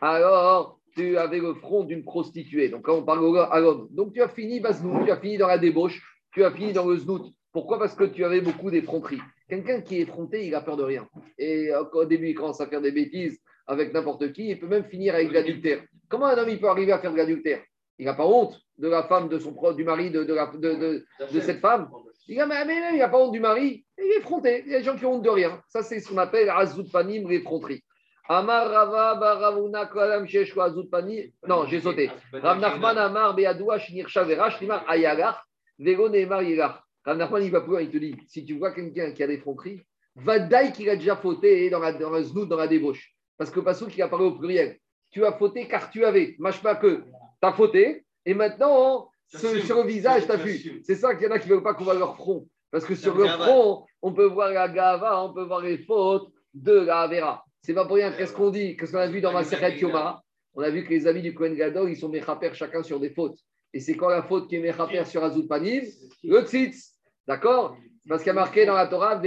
[0.01, 2.69] Alors, tu avais le front d'une prostituée.
[2.69, 3.87] Donc, quand on parle à l'homme.
[3.91, 6.85] Donc, tu as fini Baznout, tu as fini dans la débauche, tu as fini dans
[6.85, 7.33] le znout.
[7.51, 7.79] Pourquoi?
[7.79, 9.21] Parce que tu avais beaucoup d'effronteries.
[9.49, 11.07] Quelqu'un qui est effronté, il a peur de rien.
[11.37, 14.85] Et au début, il commence à faire des bêtises avec n'importe qui, il peut même
[14.85, 15.83] finir avec l'adultère.
[16.09, 17.61] Comment un homme peut arriver à faire de l'adultère?
[17.99, 21.59] Il n'a pas honte de la femme, de son du mari, de, de, de, cette
[21.59, 21.89] femme.
[22.27, 24.63] Il n'a a pas honte du mari, il est effronté.
[24.65, 25.61] Il y a des gens qui ont honte de rien.
[25.67, 27.83] Ça, c'est ce qu'on appelle Azout Panim, l'effronterie.
[28.27, 31.29] Amar Rava Baravuna Kolam Sheshko Azout Panim.
[31.47, 32.09] Non, j'ai sauté.
[32.31, 35.45] Rav Amar Beadoua Nimar Ayagar
[35.77, 36.83] Vego Neymar.
[37.05, 39.81] Rav il va pouvoir, il te dit si tu vois quelqu'un qui a des effronteries,
[40.15, 43.13] va d'aille qu'il a déjà fauté dans la, dans la znout, dans la débauche.
[43.37, 44.77] Parce que Passou qui apparaît au pluriel.
[45.11, 46.35] Tu as fauté car tu avais.
[46.39, 47.03] Mâche pas que.
[47.41, 50.81] Tu as fauté et maintenant, sur, le visage, tu as vu.
[50.83, 52.47] C'est ça qu'il y en a qui ne veulent pas qu'on voit leur front.
[52.71, 56.31] Parce que sur le front, on peut voir la gava, on peut voir les fautes
[56.53, 57.45] de la Avera.
[57.61, 58.11] C'est pas pour rien.
[58.11, 58.75] Qu'est-ce qu'on dit?
[58.75, 60.21] Qu'est-ce qu'on a vu dans ma Seret Yoma?
[60.55, 63.09] On a vu que les amis du Kohen Gadol, ils sont méchaper chacun sur des
[63.09, 63.37] fautes.
[63.73, 65.83] Et c'est quoi la faute qui est méchaper sur Azout Panim
[66.23, 66.92] Le tzitz.
[67.27, 67.77] D'accord?
[68.07, 69.21] Parce qu'il y a marqué dans la Torah,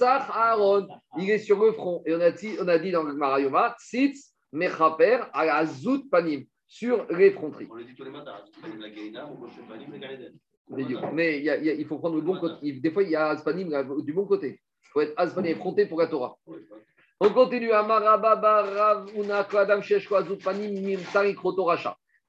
[0.00, 0.88] Aaron.
[1.18, 2.02] Il est sur le front.
[2.04, 6.44] Et on a dit, on a dit dans le Marayoma, tzitz mechaper al Azout Panim
[6.66, 7.68] sur les fronteries.
[7.70, 8.36] On le dit tous les matins,
[8.78, 9.46] la Gaïna, ou
[11.14, 12.72] Mais il, faut prendre le bon côté.
[12.72, 13.70] Des fois, il y a Aspanim
[14.02, 14.60] du bon côté.
[14.82, 16.36] Il faut être Aspanim effronté pour la Torah.
[17.20, 17.70] On continue.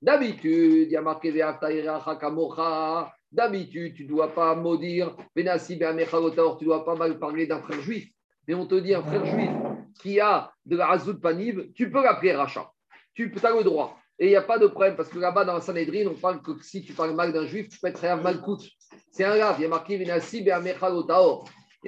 [0.01, 1.31] D'habitude, il y a marqué
[3.32, 5.15] D'habitude, tu ne dois pas maudire.
[5.36, 8.09] Tu ne dois pas mal parler d'un frère juif.
[8.47, 9.51] Mais on te dit un frère juif
[10.01, 12.71] qui a de la Hazout Panim, tu peux l'appeler Racha.
[13.13, 13.99] Tu as le droit.
[14.17, 16.41] Et il n'y a pas de problème, parce que là-bas, dans la Sanhedrin, on parle
[16.41, 18.67] que si tu parles mal d'un juif, tu peux être mal malcoute.
[19.11, 19.55] C'est un grave.
[19.59, 20.11] Il y a marqué Il y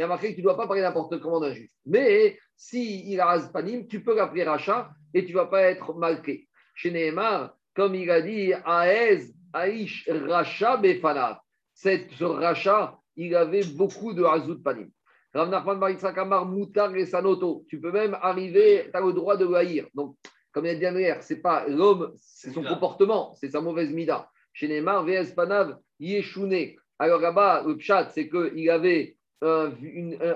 [0.01, 1.71] a marqué que tu ne dois pas parler n'importe comment d'un juif.
[1.85, 5.93] Mais si il a panim, tu peux l'appeler Racha et tu ne vas pas être
[5.93, 6.47] malqué.
[6.73, 11.37] Chez Nehemar, comme il a dit, Aez, Aish, Racha, Befanav.
[11.73, 14.89] Ce Racha, il avait beaucoup de Hazout Panim.
[15.33, 17.65] Rav Nachman Moutar et Sanoto.
[17.69, 19.87] Tu peux même arriver, tu as le droit de le haïr.
[19.93, 20.17] Donc,
[20.51, 24.29] comme il a dit c'est pas l'homme, c'est son comportement, c'est sa mauvaise mida.
[24.53, 26.75] Chez Neymar, VS Panav, Yeshune.
[26.99, 29.71] Alors là-bas, le pchat, c'est qu'il avait un,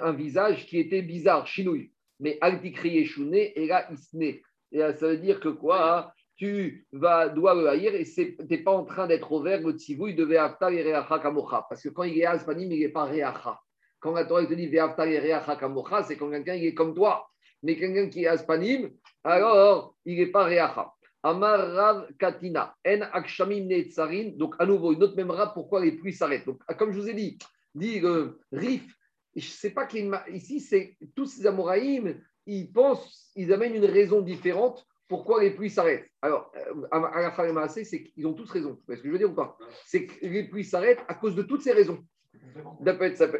[0.01, 1.91] un, visage qui était bizarre, chinouille.
[2.21, 4.39] Mais Altikri Yeshune, et là, Isne.
[4.71, 8.71] Et ça veut dire que quoi tu vas, dois le haïr et tu n'es pas
[8.71, 11.65] en train d'être au vert, le tzivouille de Ve'afta et Reacha Kamocha.
[11.69, 13.59] Parce que quand il est Aspanim, il n'est pas Reacha.
[13.99, 15.57] Quand la Torah te dit Ve'afta et Reacha
[16.03, 17.27] c'est quand quelqu'un est comme toi.
[17.63, 18.91] Mais quelqu'un qui est Aspanim,
[19.23, 20.91] alors il n'est pas Reacha.
[21.23, 24.33] Amar Rav Katina, En Akshamim Netzarin.
[24.35, 26.45] Donc, à nouveau, une autre même pourquoi les pluies s'arrêtent?
[26.45, 27.39] Donc, comme je vous ai dit,
[27.73, 28.95] dit euh, Rif,
[29.35, 34.21] je sais pas qui ici, c'est tous ces Amoraïm, ils pensent, ils amènent une raison
[34.21, 36.09] différente pourquoi les pluies s'arrêtent.
[36.21, 38.79] Alors, euh, à la fin c'est qu'ils ont tous raison.
[38.87, 39.57] Vous ce que je veux dire ou pas?
[39.85, 42.03] C'est que les pluies s'arrêtent à cause de toutes ces raisons.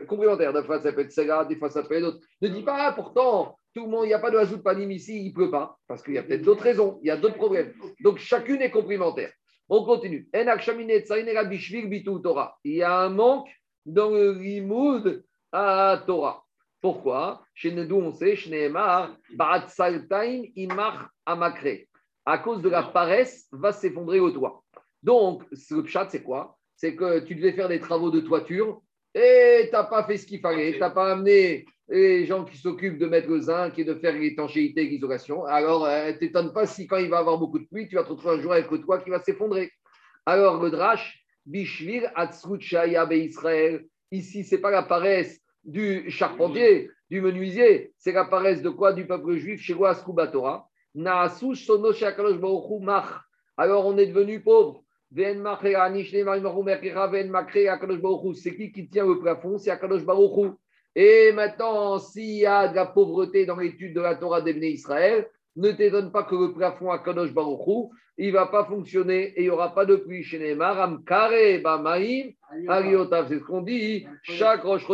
[0.08, 2.26] complémentaire, des fois ça peut être celle des fois ça peut être d'autres.
[2.42, 4.92] Ne dis pas, ah, pourtant, tout le monde, il n'y a pas de hazout panim
[4.92, 7.18] ici, il ne pleut pas, parce qu'il y a peut-être d'autres raisons, il y a
[7.18, 7.74] d'autres problèmes.
[8.02, 9.32] Donc chacune est complémentaire.
[9.68, 10.30] On continue.
[12.64, 13.50] Il y a un manque
[13.86, 16.44] dans le limoud à Torah.
[16.82, 17.44] Pourquoi?
[17.56, 18.36] Chez nous, on sait,
[21.26, 24.64] à cause de la paresse, va s'effondrer au toit.
[25.04, 26.58] Donc, le chat, c'est quoi?
[26.76, 28.82] C'est que tu devais faire des travaux de toiture
[29.14, 30.74] et tu n'as pas fait ce qu'il fallait.
[30.74, 34.14] Tu n'as pas amené les gens qui s'occupent de mettre le zinc et de faire
[34.14, 35.46] l'étanchéité et l'isolation.
[35.46, 38.10] Alors, euh, t'étonnes pas si quand il va avoir beaucoup de pluie, tu vas te
[38.10, 39.72] retrouver un jour avec le toit qui va s'effondrer.
[40.26, 43.86] Alors, le drash, Bishvir Atzruchaya Israël.
[44.12, 48.94] Ici, ce n'est pas la paresse du charpentier, du menuisier, c'est la paresse de quoi?
[48.94, 49.76] Du peuple juif chez
[50.32, 50.70] Torah.
[53.58, 54.82] Alors, on est devenu pauvre.
[58.34, 59.58] C'est qui qui tient le plafond?
[59.58, 60.54] C'est Akadosh Baruch
[60.96, 65.28] Et maintenant, s'il y a de la pauvreté dans l'étude de la Torah d'Ebné Israël,
[65.56, 69.42] ne t'étonne pas que le plafond à Kadosh Baruchou, il ne va pas fonctionner et
[69.42, 70.80] il n'y aura pas de pluie chez Neymar.
[70.80, 72.32] Amkare, Bamaïm,
[72.68, 74.88] Ariotav, c'est ce qu'on dit, chaque Roche.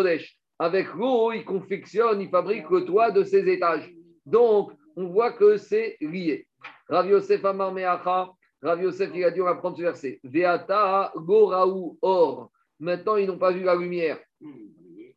[0.59, 3.91] Avec l'eau, il confectionne, il fabrique le toit de ses étages.
[4.25, 6.47] Donc, on voit que c'est lié.
[6.89, 8.31] Rav Yosef Amar Meacha,
[8.61, 10.19] Rav Yosef, il a dit, on va prendre ce verset.
[10.23, 12.51] Veata Goraou Or.
[12.79, 14.19] Maintenant, ils n'ont pas vu la lumière.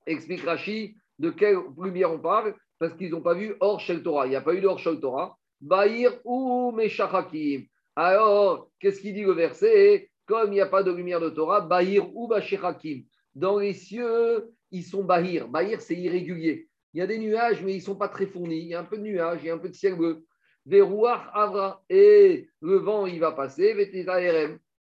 [0.06, 4.26] Explique Rashi de quelle lumière on parle, parce qu'ils n'ont pas vu Or Shel Torah.
[4.26, 5.36] Il n'y a pas eu d'Or Shel Torah.
[5.60, 7.64] Bahir ou Meshachakim.
[7.96, 10.10] Alors, qu'est-ce qu'il dit le verset?
[10.26, 13.04] Comme il n'y a pas de lumière de Torah, Bahir ou Bashechakim.
[13.34, 15.48] Dans les cieux, ils sont Bahir.
[15.48, 16.68] Bahir, c'est irrégulier.
[16.94, 18.60] Il y a des nuages, mais ils ne sont pas très fournis.
[18.60, 20.24] Il y a un peu de nuages, il y a un peu de ciel bleu.
[20.64, 21.82] Verouach Avra.
[21.90, 23.74] Et le vent, il va passer,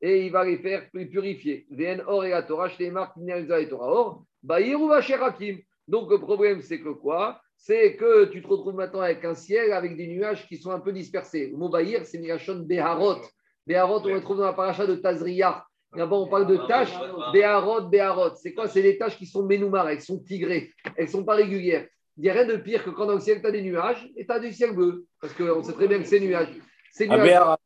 [0.00, 1.66] et il va les faire purifier.
[1.70, 4.24] Vn Or et la Torah, et Torah Or.
[4.42, 5.58] Bahir ou Bashechakim.
[5.86, 7.42] Donc, le problème, c'est que quoi?
[7.56, 10.80] C'est que tu te retrouves maintenant avec un ciel avec des nuages qui sont un
[10.80, 11.48] peu dispersés.
[11.48, 13.20] Le mot Bahir, c'est Mirachon Beharot.
[13.66, 15.64] Beharot, on le trouve dans la paracha de Tazria.
[15.94, 16.94] D'abord, on parle de tâches.
[17.32, 18.34] Beharot, Beharot.
[18.36, 18.68] C'est quoi?
[18.68, 21.86] C'est des tâches qui sont ménoumar, elles sont tigrées, elles ne sont pas régulières.
[22.18, 24.10] Il n'y a rien de pire que quand dans le ciel, tu as des nuages
[24.16, 25.06] et tu as du ciel bleu.
[25.20, 26.52] Parce qu'on sait très bien que ces nuages,
[26.90, 27.56] ces nuages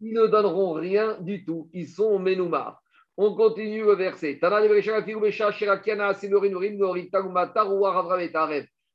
[0.00, 1.70] ils ne donneront rien du tout.
[1.72, 2.82] Ils sont ménoumar.
[3.16, 4.40] On continue le verset.
[4.42, 4.48] À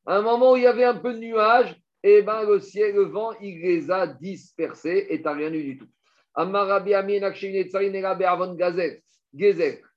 [0.08, 2.94] un moment où il y avait un peu de nuages, et eh ben le ciel,
[2.94, 5.88] le vent, il les a dispersés et tu n'as rien eu du tout.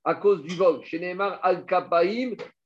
[0.04, 1.66] À cause du vol, chez Neymar, Al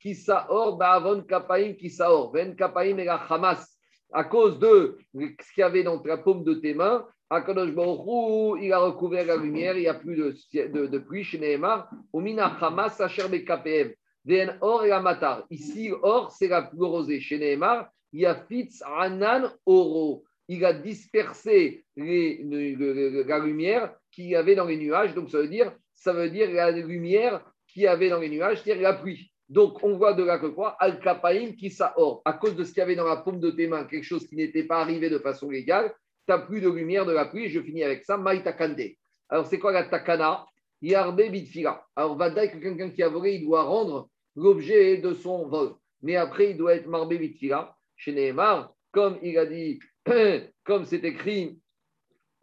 [0.03, 3.79] Kapaim, qui saor, Ba'avon Kapaim, qui saor, Ven Kapaim et la Hamas.
[4.13, 8.61] À cause de ce qu'il y avait dans la paume de tes mains, Akadosh Baruch
[8.61, 10.35] il a recouvert la lumière, il n'y a plus de,
[10.69, 11.89] de, de pluie chez Neymar.
[12.13, 13.93] Umina Hamas, Asher KPM.
[14.25, 15.45] VN or et la matar.
[15.51, 17.21] Ici, or, c'est la plus rosée.
[17.21, 20.25] Chez Neymar, il y a Fitz Anan Oro.
[20.47, 25.15] Il a dispersé la lumière qu'il y avait dans les nuages.
[25.15, 28.63] Donc, ça veut dire, ça veut dire la lumière qu'il y avait dans les nuages,
[28.63, 29.32] c'est-à-dire la pluie.
[29.53, 32.23] Donc, on voit de là que quoi Al-Kapaim qui or.
[32.25, 34.27] À cause de ce qu'il y avait dans la paume de tes mains, quelque chose
[34.27, 35.93] qui n'était pas arrivé de façon légale,
[36.27, 37.51] tu n'as plus de lumière de la pluie.
[37.51, 38.17] Je finis avec ça.
[38.17, 38.81] Maïtakande.
[39.29, 40.47] Alors, c'est quoi la takana?
[40.81, 41.85] Yarbe bitfila.
[41.95, 45.75] Alors, Vadaï, que quelqu'un qui a volé, il doit rendre l'objet de son vol.
[46.01, 47.77] Mais après, il doit être marbé vitfila.
[47.95, 49.81] Chez Nehemar, comme il a dit,
[50.65, 51.61] comme c'est écrit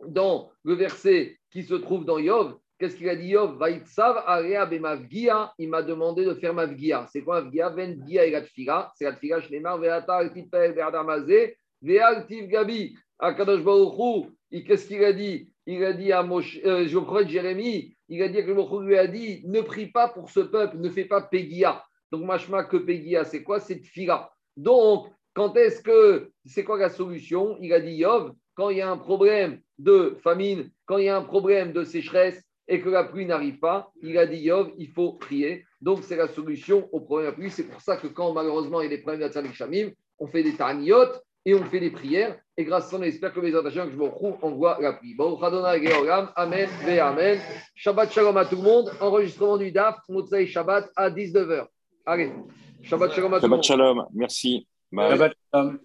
[0.06, 3.58] dans le verset qui se trouve dans Yov, qu'est-ce qu'il a dit Yov?
[3.58, 7.06] Vaitsav area bemavgia, il m'a demandé de faire mavgia.
[7.12, 8.92] C'est quoi mavgia Vengia et la tfila.
[8.96, 12.96] C'est chez Nehemar, veata altipel berdamazé, vealtiv gabi.
[13.20, 15.52] Akadosh Baruchou, qu'est-ce qu'il a dit?
[15.66, 18.98] Il a dit à Moshe, euh, je crois Jérémie, il a dit que le lui
[18.98, 21.84] a dit ne prie pas pour ce peuple, ne fais pas Pégia.
[22.12, 23.60] Donc, machma que Pégia, c'est quoi?
[23.60, 24.32] C'est Tfila.
[24.56, 27.58] Donc, quand est-ce que c'est quoi la solution?
[27.62, 31.10] Il a dit Yov, quand il y a un problème de famine, quand il y
[31.10, 34.72] a un problème de sécheresse et que la pluie n'arrive pas, il a dit Yov,
[34.78, 35.66] il faut prier.
[35.82, 37.50] Donc, c'est la solution au problème de la pluie.
[37.50, 39.90] C'est pour ça que quand malheureusement il y a des problèmes de Shamim,
[40.20, 42.38] on fait des taniotes et on fait des prières.
[42.56, 44.78] Et grâce à ça, on espère que les attachants que je me retrouve, on voit
[44.80, 45.16] la pluie.
[45.16, 47.40] Bon, Amen, Ve Amen.
[47.74, 48.92] Shabbat Shalom à tout le monde.
[49.02, 51.66] Enregistrement du DAF, Motsai Shabbat à 19h.
[52.06, 52.32] Allez,
[52.84, 53.64] Shabbat Shalom à tout le monde.
[53.64, 54.68] Shabbat Shalom, merci.
[54.94, 55.80] Shabbat Shalom.